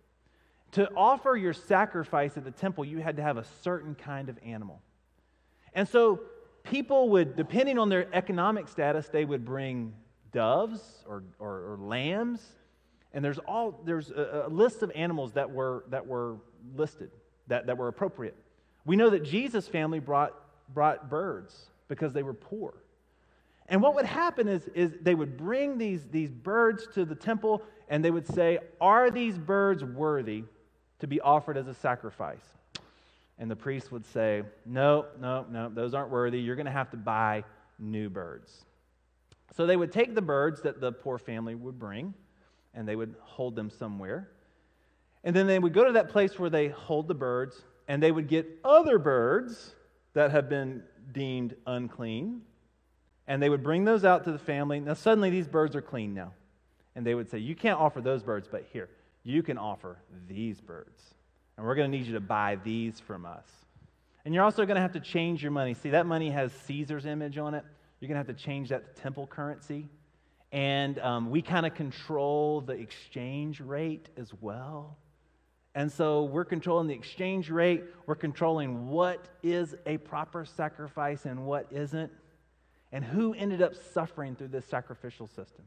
To 0.73 0.91
offer 0.95 1.37
your 1.37 1.55
sacrifice 1.55 2.37
at 2.37 2.45
the 2.45 2.51
temple, 2.51 2.85
you 2.85 2.99
had 2.99 3.17
to 3.17 3.23
have 3.23 3.39
a 3.39 3.45
certain 3.63 3.95
kind 3.95 4.29
of 4.29 4.39
animal. 4.45 4.83
And 5.73 5.89
so, 5.89 6.21
people 6.65 7.11
would, 7.11 7.37
depending 7.37 7.79
on 7.79 7.89
their 7.89 8.15
economic 8.15 8.69
status, 8.69 9.09
they 9.09 9.25
would 9.25 9.45
bring 9.45 9.95
doves 10.33 10.81
or, 11.07 11.25
or, 11.39 11.73
or 11.73 11.79
lambs. 11.81 12.41
And 13.13 13.25
there's, 13.25 13.39
all, 13.39 13.81
there's 13.85 14.11
a, 14.11 14.45
a 14.47 14.49
list 14.49 14.83
of 14.83 14.93
animals 14.95 15.33
that 15.33 15.51
were, 15.51 15.85
that 15.89 16.07
were 16.07 16.37
listed 16.77 17.11
that, 17.49 17.67
that 17.67 17.77
were 17.77 17.89
appropriate. 17.89 18.37
We 18.85 18.97
know 18.97 19.11
that 19.11 19.25
Jesus' 19.25 19.67
family 19.67 19.99
brought, 19.99 20.35
brought 20.73 21.11
birds 21.11 21.71
because 21.89 22.13
they 22.13 22.23
were 22.23 22.35
poor. 22.35 22.75
And 23.69 23.83
what 23.83 23.95
would 23.97 24.07
happen 24.07 24.49
is, 24.49 24.67
is 24.75 24.93
they 25.03 25.15
would 25.15 25.37
bring 25.37 25.77
these, 25.77 26.05
these 26.11 26.31
birds 26.31 26.87
to 26.95 27.05
the 27.05 27.15
temple 27.15 27.63
and 27.89 28.05
they 28.05 28.11
would 28.11 28.27
say, 28.27 28.59
Are 28.81 29.11
these 29.11 29.37
birds 29.37 29.85
worthy 29.85 30.45
to 31.01 31.07
be 31.07 31.21
offered 31.21 31.57
as 31.57 31.67
a 31.67 31.75
sacrifice? 31.75 32.45
And 33.39 33.51
the 33.51 33.57
priest 33.57 33.93
would 33.93 34.07
say, 34.07 34.43
No, 34.65 35.07
no, 35.21 35.45
no, 35.51 35.69
those 35.69 35.93
aren't 35.93 36.11
worthy. 36.11 36.41
You're 36.41 36.57
going 36.57 36.67
to 36.67 36.73
have 36.73 36.91
to 36.91 36.97
buy 36.97 37.45
new 37.79 38.09
birds. 38.09 38.65
So 39.57 39.67
they 39.67 39.77
would 39.77 39.93
take 39.93 40.15
the 40.15 40.23
birds 40.23 40.63
that 40.63 40.81
the 40.81 40.93
poor 40.93 41.19
family 41.19 41.55
would 41.55 41.79
bring 41.79 42.15
and 42.75 42.87
they 42.87 42.97
would 42.97 43.15
hold 43.21 43.57
them 43.57 43.71
somewhere. 43.71 44.29
And 45.25 45.35
then 45.35 45.47
they 45.47 45.59
would 45.59 45.73
go 45.73 45.85
to 45.85 45.93
that 45.93 46.11
place 46.11 46.39
where 46.39 46.51
they 46.51 46.69
hold 46.69 47.09
the 47.09 47.15
birds, 47.15 47.61
and 47.89 48.03
they 48.03 48.13
would 48.13 48.29
get 48.29 48.47
other 48.65 48.99
birds 48.99 49.75
that 50.15 50.31
have 50.31 50.49
been 50.49 50.83
deemed 51.13 51.57
unclean, 51.67 52.43
and 53.27 53.43
they 53.43 53.49
would 53.49 53.63
bring 53.63 53.85
those 53.85 54.05
out 54.05 54.25
to 54.25 54.33
the 54.33 54.39
family. 54.39 54.81
Now, 54.81 54.95
suddenly, 54.95 55.29
these 55.29 55.49
birds 55.49 55.75
are 55.77 55.83
clean 55.83 56.15
now. 56.15 56.33
And 56.95 57.07
they 57.07 57.15
would 57.15 57.31
say, 57.31 57.39
You 57.39 57.55
can't 57.55 57.79
offer 57.79 58.01
those 58.01 58.23
birds, 58.23 58.49
but 58.51 58.65
here, 58.73 58.89
you 59.23 59.43
can 59.43 59.59
offer 59.59 59.99
these 60.29 60.61
birds. 60.61 61.03
And 61.57 61.67
we're 61.67 61.75
going 61.75 61.91
to 61.91 61.99
need 61.99 62.07
you 62.07 62.15
to 62.15 62.21
buy 62.21 62.59
these 62.65 63.01
from 63.01 63.27
us. 63.27 63.47
And 64.25 64.35
you're 64.35 64.45
also 64.45 64.65
going 64.65 64.77
to 64.77 64.81
have 64.81 64.93
to 64.93 65.01
change 65.01 65.43
your 65.43 65.53
money. 65.53 65.75
See, 65.75 65.91
that 65.91 66.07
money 66.07 66.31
has 66.31 66.53
Caesar's 66.67 67.07
image 67.07 67.39
on 67.39 67.55
it. 67.55 67.65
You're 68.01 68.09
going 68.09 68.23
to 68.23 68.27
have 68.27 68.37
to 68.37 68.43
change 68.43 68.69
that 68.69 68.97
to 68.97 69.03
temple 69.03 69.27
currency. 69.27 69.89
And 70.53 70.99
um, 71.01 71.31
we 71.31 71.43
kind 71.43 71.67
of 71.67 71.75
control 71.75 72.61
the 72.61 72.73
exchange 72.73 73.61
rate 73.61 74.09
as 74.17 74.33
well. 74.41 74.97
And 75.75 75.93
so 75.93 76.25
we're 76.25 76.45
controlling 76.45 76.89
the 76.89 76.95
exchange 76.95 77.51
rate, 77.51 77.85
we're 78.07 78.17
controlling 78.17 78.89
what 78.89 79.29
is 79.43 79.75
a 79.87 79.99
proper 79.99 80.45
sacrifice 80.45 81.25
and 81.25 81.45
what 81.45 81.67
isn't. 81.71 82.11
And 82.91 83.05
who 83.05 83.35
ended 83.35 83.61
up 83.61 83.75
suffering 83.93 84.35
through 84.35 84.49
this 84.49 84.65
sacrificial 84.65 85.27
system? 85.27 85.65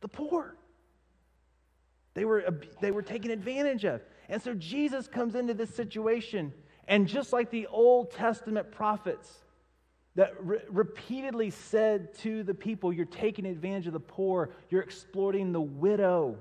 The 0.00 0.08
poor. 0.08 0.56
They 2.14 2.24
were, 2.24 2.44
they 2.80 2.90
were 2.90 3.02
taken 3.02 3.30
advantage 3.30 3.84
of. 3.84 4.00
And 4.28 4.40
so 4.40 4.54
Jesus 4.54 5.08
comes 5.08 5.34
into 5.34 5.54
this 5.54 5.74
situation, 5.74 6.52
and 6.86 7.06
just 7.06 7.32
like 7.32 7.50
the 7.50 7.66
Old 7.66 8.12
Testament 8.12 8.70
prophets 8.70 9.40
that 10.16 10.34
re- 10.44 10.60
repeatedly 10.68 11.50
said 11.50 12.14
to 12.18 12.42
the 12.42 12.54
people, 12.54 12.92
You're 12.92 13.06
taking 13.06 13.46
advantage 13.46 13.86
of 13.86 13.92
the 13.92 14.00
poor, 14.00 14.50
you're 14.68 14.82
exploiting 14.82 15.52
the 15.52 15.60
widow. 15.60 16.38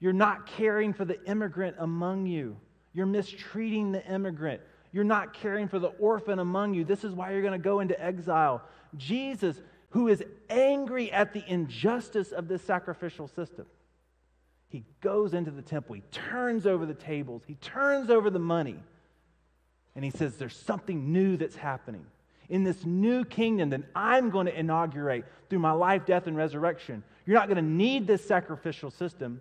You're 0.00 0.12
not 0.12 0.46
caring 0.46 0.92
for 0.92 1.04
the 1.04 1.24
immigrant 1.26 1.76
among 1.78 2.26
you. 2.26 2.56
You're 2.92 3.06
mistreating 3.06 3.92
the 3.92 4.04
immigrant. 4.04 4.60
You're 4.92 5.04
not 5.04 5.32
caring 5.32 5.68
for 5.68 5.78
the 5.78 5.88
orphan 5.88 6.40
among 6.40 6.74
you. 6.74 6.84
This 6.84 7.04
is 7.04 7.14
why 7.14 7.30
you're 7.30 7.40
going 7.40 7.52
to 7.52 7.58
go 7.58 7.80
into 7.80 8.00
exile. 8.02 8.62
Jesus, 8.96 9.60
who 9.90 10.08
is 10.08 10.22
angry 10.50 11.10
at 11.12 11.32
the 11.32 11.44
injustice 11.46 12.32
of 12.32 12.48
this 12.48 12.62
sacrificial 12.62 13.28
system, 13.28 13.66
he 14.68 14.84
goes 15.00 15.34
into 15.34 15.50
the 15.50 15.62
temple. 15.62 15.94
He 15.94 16.02
turns 16.10 16.66
over 16.66 16.84
the 16.84 16.94
tables. 16.94 17.42
He 17.46 17.54
turns 17.54 18.10
over 18.10 18.28
the 18.28 18.38
money. 18.38 18.82
And 19.94 20.04
he 20.04 20.10
says, 20.10 20.36
There's 20.36 20.56
something 20.56 21.12
new 21.12 21.36
that's 21.36 21.56
happening. 21.56 22.06
In 22.52 22.62
this 22.62 22.84
new 22.84 23.24
kingdom 23.24 23.70
that 23.70 23.80
I'm 23.96 24.30
going 24.30 24.46
to 24.46 24.56
inaugurate 24.56 25.24
through 25.48 25.58
my 25.58 25.72
life, 25.72 26.04
death, 26.04 26.26
and 26.26 26.36
resurrection, 26.36 27.02
you're 27.24 27.38
not 27.38 27.48
going 27.48 27.56
to 27.56 27.62
need 27.62 28.06
this 28.06 28.24
sacrificial 28.24 28.90
system 28.90 29.40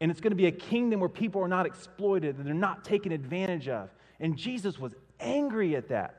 And 0.00 0.10
it's 0.10 0.20
going 0.20 0.32
to 0.32 0.36
be 0.36 0.46
a 0.46 0.52
kingdom 0.52 1.00
where 1.00 1.08
people 1.08 1.42
are 1.42 1.48
not 1.48 1.66
exploited 1.66 2.36
and 2.36 2.46
they're 2.46 2.54
not 2.54 2.84
taken 2.84 3.12
advantage 3.12 3.68
of. 3.68 3.88
And 4.20 4.36
Jesus 4.36 4.78
was 4.78 4.94
angry 5.20 5.76
at 5.76 5.88
that. 5.88 6.16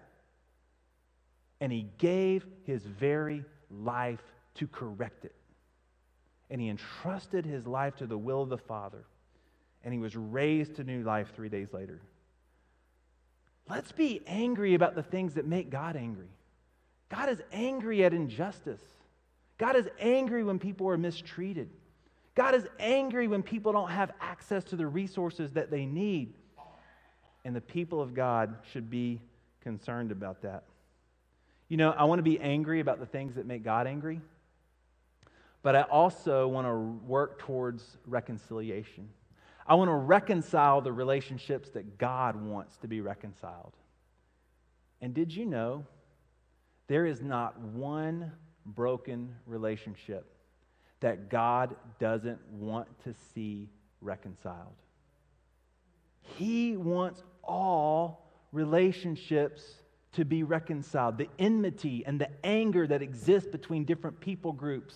And 1.60 1.72
he 1.72 1.88
gave 1.98 2.46
his 2.64 2.84
very 2.84 3.44
life 3.70 4.24
to 4.56 4.68
correct 4.68 5.26
it. 5.26 5.36
And 6.50 6.62
he 6.62 6.70
entrusted 6.70 7.46
his 7.46 7.68
life 7.68 7.96
to 7.98 8.08
the 8.08 8.18
will 8.18 8.42
of 8.42 8.50
the 8.50 8.58
Father. 8.58 9.04
And 9.84 9.94
he 9.94 10.00
was 10.00 10.16
raised 10.16 10.76
to 10.78 10.84
new 10.84 11.04
life 11.04 11.34
three 11.36 11.50
days 11.50 11.68
later. 11.74 12.02
Let's 13.70 13.92
be 13.92 14.22
angry 14.28 14.76
about 14.76 14.96
the 14.96 15.04
things 15.04 15.34
that 15.36 15.46
make 15.46 15.70
God 15.70 15.96
angry. 15.96 16.30
God 17.10 17.30
is 17.30 17.42
angry 17.52 18.04
at 18.04 18.14
injustice. 18.14 18.82
God 19.58 19.76
is 19.76 19.88
angry 20.00 20.44
when 20.44 20.60
people 20.60 20.88
are 20.90 20.98
mistreated. 20.98 21.70
God 22.36 22.54
is 22.54 22.68
angry 22.80 23.28
when 23.28 23.42
people 23.42 23.72
don't 23.72 23.90
have 23.90 24.12
access 24.20 24.64
to 24.66 24.76
the 24.76 24.86
resources 24.86 25.54
that 25.54 25.72
they 25.72 25.86
need. 25.86 26.34
And 27.46 27.56
the 27.56 27.62
people 27.62 28.02
of 28.02 28.14
God 28.14 28.56
should 28.72 28.90
be 28.90 29.22
concerned 29.62 30.12
about 30.12 30.42
that. 30.42 30.64
You 31.70 31.78
know, 31.78 31.92
I 31.92 32.04
want 32.04 32.20
to 32.20 32.24
be 32.24 32.40
angry 32.40 32.80
about 32.80 33.00
the 33.00 33.06
things 33.06 33.36
that 33.36 33.46
make 33.46 33.64
God 33.64 33.88
angry, 33.88 34.22
but 35.64 35.76
I 35.76 35.82
also 35.84 36.48
want 36.48 36.68
to 36.68 36.76
work 37.08 37.40
towards 37.40 37.98
reconciliation. 38.06 39.10
I 39.68 39.76
want 39.76 39.90
to 39.90 39.96
reconcile 39.96 40.82
the 40.82 40.92
relationships 40.92 41.70
that 41.72 41.98
God 41.98 42.36
wants 42.36 42.78
to 42.78 42.88
be 42.88 43.02
reconciled. 43.02 43.74
And 45.02 45.14
did 45.14 45.36
you 45.36 45.46
know 45.46 45.86
there 46.88 47.06
is 47.06 47.22
not 47.22 47.60
one 47.60 48.32
broken 48.66 49.36
relationship 49.46 50.26
that 51.00 51.30
God 51.30 51.76
doesn't 52.00 52.40
want 52.52 52.88
to 53.04 53.14
see 53.34 53.70
reconciled? 54.02 54.76
He 56.22 56.78
wants 56.78 57.24
all 57.44 58.32
relationships 58.52 59.64
to 60.14 60.26
be 60.26 60.44
reconciled. 60.44 61.18
The 61.18 61.30
enmity 61.38 62.04
and 62.06 62.20
the 62.20 62.30
anger 62.44 62.88
that 62.88 63.02
exists 63.02 63.50
between 63.50 63.84
different 63.84 64.20
people 64.20 64.54
groups. 64.54 64.96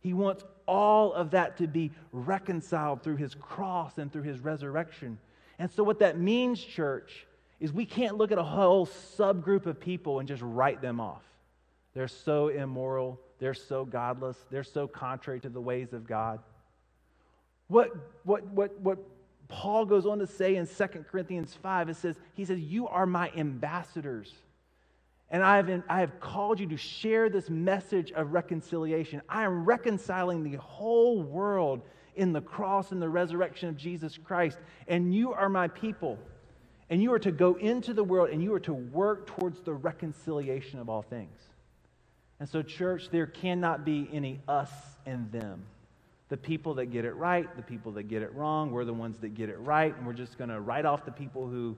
He 0.00 0.12
wants 0.12 0.44
all 0.68 1.12
of 1.14 1.32
that 1.32 1.56
to 1.56 1.66
be 1.66 1.90
reconciled 2.12 3.02
through 3.02 3.16
his 3.16 3.34
cross 3.34 3.98
and 3.98 4.12
through 4.12 4.22
his 4.22 4.38
resurrection. 4.38 5.18
And 5.58 5.70
so, 5.70 5.82
what 5.82 5.98
that 6.00 6.20
means, 6.20 6.62
church, 6.62 7.26
is 7.58 7.72
we 7.72 7.86
can't 7.86 8.16
look 8.16 8.30
at 8.30 8.38
a 8.38 8.44
whole 8.44 8.86
subgroup 8.86 9.66
of 9.66 9.80
people 9.80 10.20
and 10.20 10.28
just 10.28 10.42
write 10.42 10.80
them 10.80 11.00
off. 11.00 11.22
They're 11.94 12.06
so 12.06 12.48
immoral, 12.48 13.18
they're 13.40 13.54
so 13.54 13.84
godless, 13.84 14.36
they're 14.50 14.62
so 14.62 14.86
contrary 14.86 15.40
to 15.40 15.48
the 15.48 15.60
ways 15.60 15.92
of 15.92 16.06
God. 16.06 16.38
What, 17.66 17.90
what, 18.24 18.46
what, 18.48 18.78
what 18.80 18.98
Paul 19.48 19.84
goes 19.86 20.06
on 20.06 20.18
to 20.20 20.26
say 20.26 20.56
in 20.56 20.66
2 20.66 20.86
Corinthians 21.10 21.54
5, 21.62 21.88
it 21.88 21.96
says, 21.96 22.16
he 22.34 22.44
says, 22.44 22.60
You 22.60 22.86
are 22.86 23.06
my 23.06 23.32
ambassadors. 23.36 24.32
And 25.30 25.42
I 25.42 25.56
have, 25.56 25.82
I 25.88 26.00
have 26.00 26.20
called 26.20 26.58
you 26.58 26.66
to 26.68 26.76
share 26.76 27.28
this 27.28 27.50
message 27.50 28.12
of 28.12 28.32
reconciliation. 28.32 29.20
I 29.28 29.44
am 29.44 29.64
reconciling 29.64 30.42
the 30.42 30.58
whole 30.58 31.22
world 31.22 31.82
in 32.16 32.32
the 32.32 32.40
cross 32.40 32.92
and 32.92 33.00
the 33.00 33.08
resurrection 33.08 33.68
of 33.68 33.76
Jesus 33.76 34.18
Christ. 34.18 34.58
And 34.86 35.14
you 35.14 35.32
are 35.32 35.48
my 35.48 35.68
people. 35.68 36.18
And 36.90 37.02
you 37.02 37.12
are 37.12 37.18
to 37.18 37.30
go 37.30 37.54
into 37.54 37.92
the 37.92 38.02
world 38.02 38.30
and 38.30 38.42
you 38.42 38.54
are 38.54 38.60
to 38.60 38.72
work 38.72 39.26
towards 39.26 39.60
the 39.60 39.74
reconciliation 39.74 40.78
of 40.78 40.88
all 40.88 41.02
things. 41.02 41.38
And 42.40 42.48
so, 42.48 42.62
church, 42.62 43.10
there 43.10 43.26
cannot 43.26 43.84
be 43.84 44.08
any 44.12 44.40
us 44.48 44.70
and 45.04 45.30
them. 45.32 45.64
The 46.28 46.36
people 46.36 46.74
that 46.74 46.86
get 46.86 47.04
it 47.04 47.14
right, 47.14 47.54
the 47.56 47.62
people 47.62 47.92
that 47.92 48.04
get 48.04 48.22
it 48.22 48.32
wrong, 48.34 48.70
we're 48.70 48.84
the 48.84 48.94
ones 48.94 49.18
that 49.18 49.30
get 49.30 49.48
it 49.48 49.58
right, 49.58 49.94
and 49.96 50.06
we're 50.06 50.12
just 50.12 50.38
going 50.38 50.50
to 50.50 50.60
write 50.60 50.84
off 50.84 51.04
the 51.04 51.12
people 51.12 51.48
who 51.48 51.76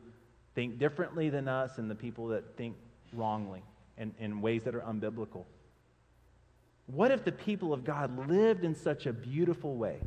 think 0.54 0.78
differently 0.78 1.30
than 1.30 1.48
us 1.48 1.78
and 1.78 1.90
the 1.90 1.94
people 1.94 2.28
that 2.28 2.56
think 2.56 2.76
wrongly 3.12 3.62
and 3.96 4.14
in 4.18 4.40
ways 4.40 4.64
that 4.64 4.74
are 4.74 4.80
unbiblical. 4.80 5.44
What 6.86 7.10
if 7.10 7.24
the 7.24 7.32
people 7.32 7.72
of 7.72 7.84
God 7.84 8.28
lived 8.28 8.64
in 8.64 8.74
such 8.74 9.06
a 9.06 9.12
beautiful 9.12 9.76
way? 9.76 10.00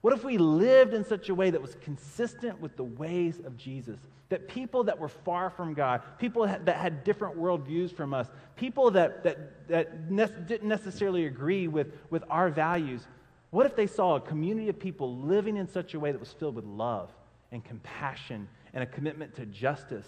What 0.00 0.12
if 0.12 0.24
we 0.24 0.36
lived 0.36 0.94
in 0.94 1.04
such 1.04 1.28
a 1.28 1.34
way 1.34 1.50
that 1.50 1.62
was 1.62 1.76
consistent 1.80 2.60
with 2.60 2.76
the 2.76 2.84
ways 2.84 3.38
of 3.44 3.56
Jesus? 3.56 4.00
That 4.30 4.48
people 4.48 4.84
that 4.84 4.98
were 4.98 5.08
far 5.08 5.50
from 5.50 5.74
God, 5.74 6.02
people 6.18 6.46
that 6.46 6.76
had 6.76 7.04
different 7.04 7.38
worldviews 7.38 7.94
from 7.94 8.12
us, 8.12 8.26
people 8.56 8.90
that, 8.92 9.22
that, 9.22 9.68
that 9.68 10.10
ne- 10.10 10.26
didn't 10.46 10.68
necessarily 10.68 11.26
agree 11.26 11.68
with, 11.68 11.92
with 12.10 12.24
our 12.28 12.50
values, 12.50 13.06
what 13.50 13.66
if 13.66 13.76
they 13.76 13.86
saw 13.86 14.16
a 14.16 14.20
community 14.20 14.70
of 14.70 14.78
people 14.78 15.18
living 15.18 15.56
in 15.56 15.68
such 15.68 15.94
a 15.94 16.00
way 16.00 16.10
that 16.10 16.18
was 16.18 16.32
filled 16.32 16.56
with 16.56 16.64
love 16.64 17.10
and 17.52 17.62
compassion 17.62 18.48
and 18.72 18.82
a 18.82 18.86
commitment 18.86 19.36
to 19.36 19.46
justice 19.46 20.06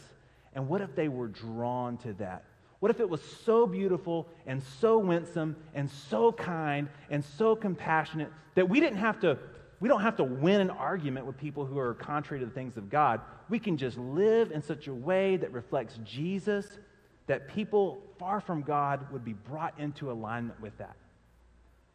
and 0.55 0.69
what 0.69 0.81
if 0.81 0.95
they 0.95 1.09
were 1.09 1.29
drawn 1.29 1.97
to 1.99 2.13
that? 2.15 2.45
What 2.81 2.91
if 2.91 3.01
it 3.01 3.09
was 3.09 3.23
so 3.45 3.67
beautiful 3.67 4.29
and 4.47 4.63
so 4.81 4.99
winsome 4.99 5.57
and 5.75 5.91
so 5.91 6.33
kind 6.33 6.89
and 7.11 7.25
so 7.25 7.57
compassionate 7.57 8.31
that 8.55 8.69
we 8.69 8.81
didn't 8.81 8.99
have 8.99 9.21
to 9.21 9.39
we 9.81 9.89
don't 9.89 10.03
have 10.03 10.17
to 10.17 10.25
win 10.25 10.61
an 10.61 10.71
argument 10.71 11.27
with 11.27 11.37
people 11.37 11.67
who 11.67 11.79
are 11.79 11.95
contrary 11.95 12.41
to 12.41 12.47
the 12.47 12.53
things 12.53 12.77
of 12.77 12.89
God. 12.89 13.21
We 13.49 13.59
can 13.59 13.77
just 13.77 13.99
live 13.99 14.51
in 14.51 14.63
such 14.63 14.87
a 14.87 14.95
way 14.95 15.37
that 15.37 15.53
reflects 15.53 15.99
Jesus 16.05 16.79
that 17.27 17.49
people 17.49 18.03
far 18.19 18.41
from 18.41 18.63
God 18.63 19.11
would 19.13 19.25
be 19.25 19.33
brought 19.33 19.79
into 19.79 20.11
alignment 20.11 20.61
with 20.61 20.77
that. 20.79 20.97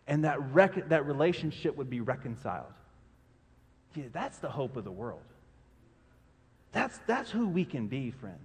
And 0.07 0.23
that, 0.23 0.53
rec- 0.53 0.89
that 0.89 1.05
relationship 1.05 1.75
would 1.77 1.89
be 1.89 2.01
reconciled. 2.01 2.73
Yeah, 3.95 4.05
that's 4.11 4.39
the 4.39 4.49
hope 4.49 4.75
of 4.75 4.83
the 4.83 4.91
world. 4.91 5.21
That's, 6.71 6.97
that's 7.07 7.31
who 7.31 7.47
we 7.47 7.65
can 7.65 7.87
be, 7.87 8.11
friends. 8.11 8.37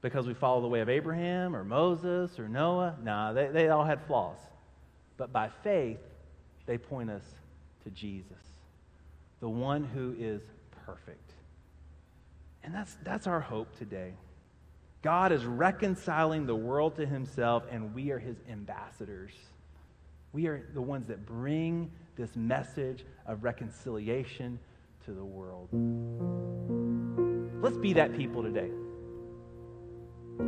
Because 0.00 0.26
we 0.26 0.34
follow 0.34 0.62
the 0.62 0.68
way 0.68 0.80
of 0.80 0.88
Abraham 0.88 1.54
or 1.54 1.62
Moses 1.62 2.38
or 2.38 2.48
Noah? 2.48 2.96
Nah, 3.02 3.32
they, 3.32 3.48
they 3.48 3.68
all 3.68 3.84
had 3.84 4.00
flaws. 4.06 4.38
But 5.16 5.32
by 5.32 5.50
faith, 5.62 5.98
they 6.66 6.78
point 6.78 7.10
us 7.10 7.24
to 7.84 7.90
Jesus, 7.90 8.44
the 9.40 9.48
one 9.48 9.84
who 9.84 10.14
is 10.18 10.40
perfect. 10.86 11.32
And 12.62 12.74
that's, 12.74 12.96
that's 13.04 13.26
our 13.26 13.40
hope 13.40 13.76
today. 13.78 14.12
God 15.02 15.32
is 15.32 15.44
reconciling 15.44 16.46
the 16.46 16.54
world 16.54 16.96
to 16.96 17.06
himself, 17.06 17.64
and 17.70 17.94
we 17.94 18.10
are 18.10 18.18
his 18.18 18.36
ambassadors. 18.50 19.32
We 20.32 20.46
are 20.46 20.66
the 20.74 20.82
ones 20.82 21.08
that 21.08 21.26
bring 21.26 21.90
this 22.16 22.36
message 22.36 23.04
of 23.26 23.42
reconciliation 23.42 24.58
to 25.10 25.16
the 25.16 25.24
world. 25.24 25.68
Let's 27.62 27.76
be 27.76 27.92
that 27.94 28.16
people 28.16 28.44
today. 28.44 28.70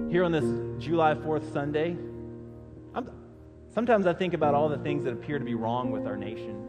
Here 0.09 0.23
on 0.23 0.31
this 0.31 0.45
July 0.83 1.15
4th 1.15 1.53
Sunday, 1.53 1.97
I'm, 2.95 3.11
sometimes 3.75 4.07
I 4.07 4.13
think 4.13 4.35
about 4.35 4.55
all 4.55 4.69
the 4.69 4.79
things 4.79 5.03
that 5.05 5.15
appear 5.15 5.41
to 5.41 5.45
be 5.45 5.57
wrong 5.57 5.91
with 5.91 6.07
our 6.07 6.17
nation, 6.17 6.63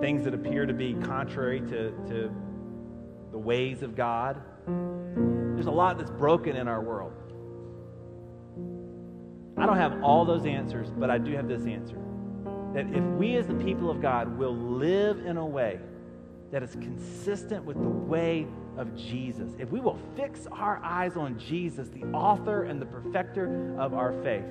things 0.00 0.24
that 0.24 0.34
appear 0.34 0.66
to 0.66 0.74
be 0.74 0.94
contrary 0.94 1.60
to, 1.60 1.92
to 2.08 2.34
the 3.30 3.38
ways 3.38 3.82
of 3.82 3.94
God. 3.94 4.42
There's 4.66 5.66
a 5.66 5.70
lot 5.70 5.96
that's 5.96 6.10
broken 6.10 6.56
in 6.56 6.66
our 6.66 6.82
world. 6.82 7.12
I 9.56 9.64
don't 9.64 9.78
have 9.78 10.02
all 10.02 10.24
those 10.24 10.44
answers, 10.44 10.90
but 10.90 11.08
I 11.08 11.18
do 11.18 11.36
have 11.36 11.46
this 11.46 11.66
answer 11.66 12.02
that 12.74 12.86
if 12.92 13.04
we 13.16 13.36
as 13.36 13.46
the 13.46 13.54
people 13.54 13.90
of 13.90 14.02
God 14.02 14.36
will 14.36 14.54
live 14.54 15.24
in 15.24 15.36
a 15.36 15.46
way 15.46 15.78
that 16.52 16.62
is 16.62 16.72
consistent 16.72 17.64
with 17.64 17.76
the 17.76 17.88
way 17.88 18.46
of 18.76 18.94
Jesus, 18.94 19.52
if 19.58 19.70
we 19.70 19.80
will 19.80 19.98
fix 20.14 20.46
our 20.52 20.80
eyes 20.82 21.16
on 21.16 21.38
Jesus, 21.38 21.88
the 21.88 22.04
author 22.06 22.64
and 22.64 22.80
the 22.80 22.86
perfecter 22.86 23.74
of 23.78 23.94
our 23.94 24.12
faith, 24.22 24.44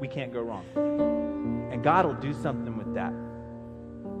we 0.00 0.08
can't 0.08 0.32
go 0.32 0.40
wrong. 0.40 0.64
And 1.72 1.82
God 1.82 2.06
will 2.06 2.14
do 2.14 2.32
something 2.32 2.76
with 2.76 2.94
that. 2.94 3.12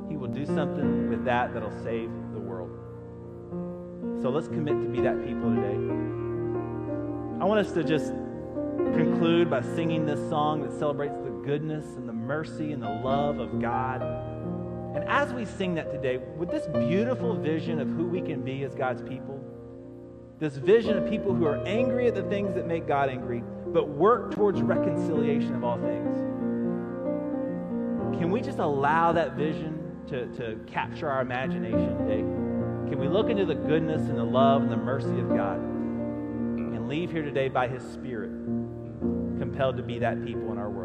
He 0.08 0.16
will 0.16 0.28
do 0.28 0.46
something 0.46 1.08
with 1.10 1.24
that 1.24 1.54
that'll 1.54 1.82
save 1.82 2.10
the 2.32 2.40
world. 2.40 2.70
So 4.22 4.30
let's 4.30 4.48
commit 4.48 4.80
to 4.80 4.88
be 4.88 5.00
that 5.00 5.24
people 5.26 5.54
today. 5.54 5.76
I 7.40 7.44
want 7.44 7.66
us 7.66 7.72
to 7.72 7.82
just 7.82 8.12
conclude 8.94 9.50
by 9.50 9.62
singing 9.62 10.06
this 10.06 10.20
song 10.28 10.62
that 10.62 10.72
celebrates 10.78 11.16
the 11.24 11.30
goodness 11.44 11.84
and 11.96 12.08
the 12.08 12.12
mercy 12.12 12.72
and 12.72 12.82
the 12.82 12.88
love 12.88 13.38
of 13.38 13.60
God. 13.60 14.00
And 14.94 15.04
as 15.08 15.32
we 15.32 15.44
sing 15.44 15.74
that 15.74 15.90
today, 15.90 16.18
with 16.36 16.50
this 16.50 16.66
beautiful 16.66 17.34
vision 17.34 17.80
of 17.80 17.88
who 17.88 18.06
we 18.06 18.20
can 18.20 18.42
be 18.42 18.62
as 18.64 18.74
God's 18.74 19.02
people, 19.02 19.40
this 20.38 20.56
vision 20.56 20.98
of 20.98 21.08
people 21.08 21.34
who 21.34 21.46
are 21.46 21.64
angry 21.66 22.08
at 22.08 22.14
the 22.14 22.24
things 22.24 22.54
that 22.54 22.66
make 22.66 22.86
God 22.86 23.08
angry, 23.08 23.42
but 23.68 23.88
work 23.88 24.34
towards 24.34 24.60
reconciliation 24.60 25.54
of 25.54 25.64
all 25.64 25.78
things, 25.78 26.18
can 28.18 28.30
we 28.30 28.40
just 28.40 28.58
allow 28.58 29.12
that 29.12 29.34
vision 29.34 29.78
to, 30.08 30.26
to 30.36 30.58
capture 30.66 31.08
our 31.08 31.22
imagination 31.22 31.96
today? 31.98 32.20
Can 32.90 32.98
we 32.98 33.08
look 33.08 33.30
into 33.30 33.46
the 33.46 33.54
goodness 33.54 34.02
and 34.02 34.18
the 34.18 34.24
love 34.24 34.62
and 34.62 34.70
the 34.70 34.76
mercy 34.76 35.18
of 35.18 35.28
God 35.30 35.58
and 35.58 36.88
leave 36.88 37.10
here 37.10 37.22
today 37.22 37.48
by 37.48 37.66
His 37.66 37.82
Spirit, 37.82 38.30
compelled 39.38 39.78
to 39.78 39.82
be 39.82 39.98
that 40.00 40.22
people 40.24 40.52
in 40.52 40.58
our 40.58 40.68
world? 40.68 40.81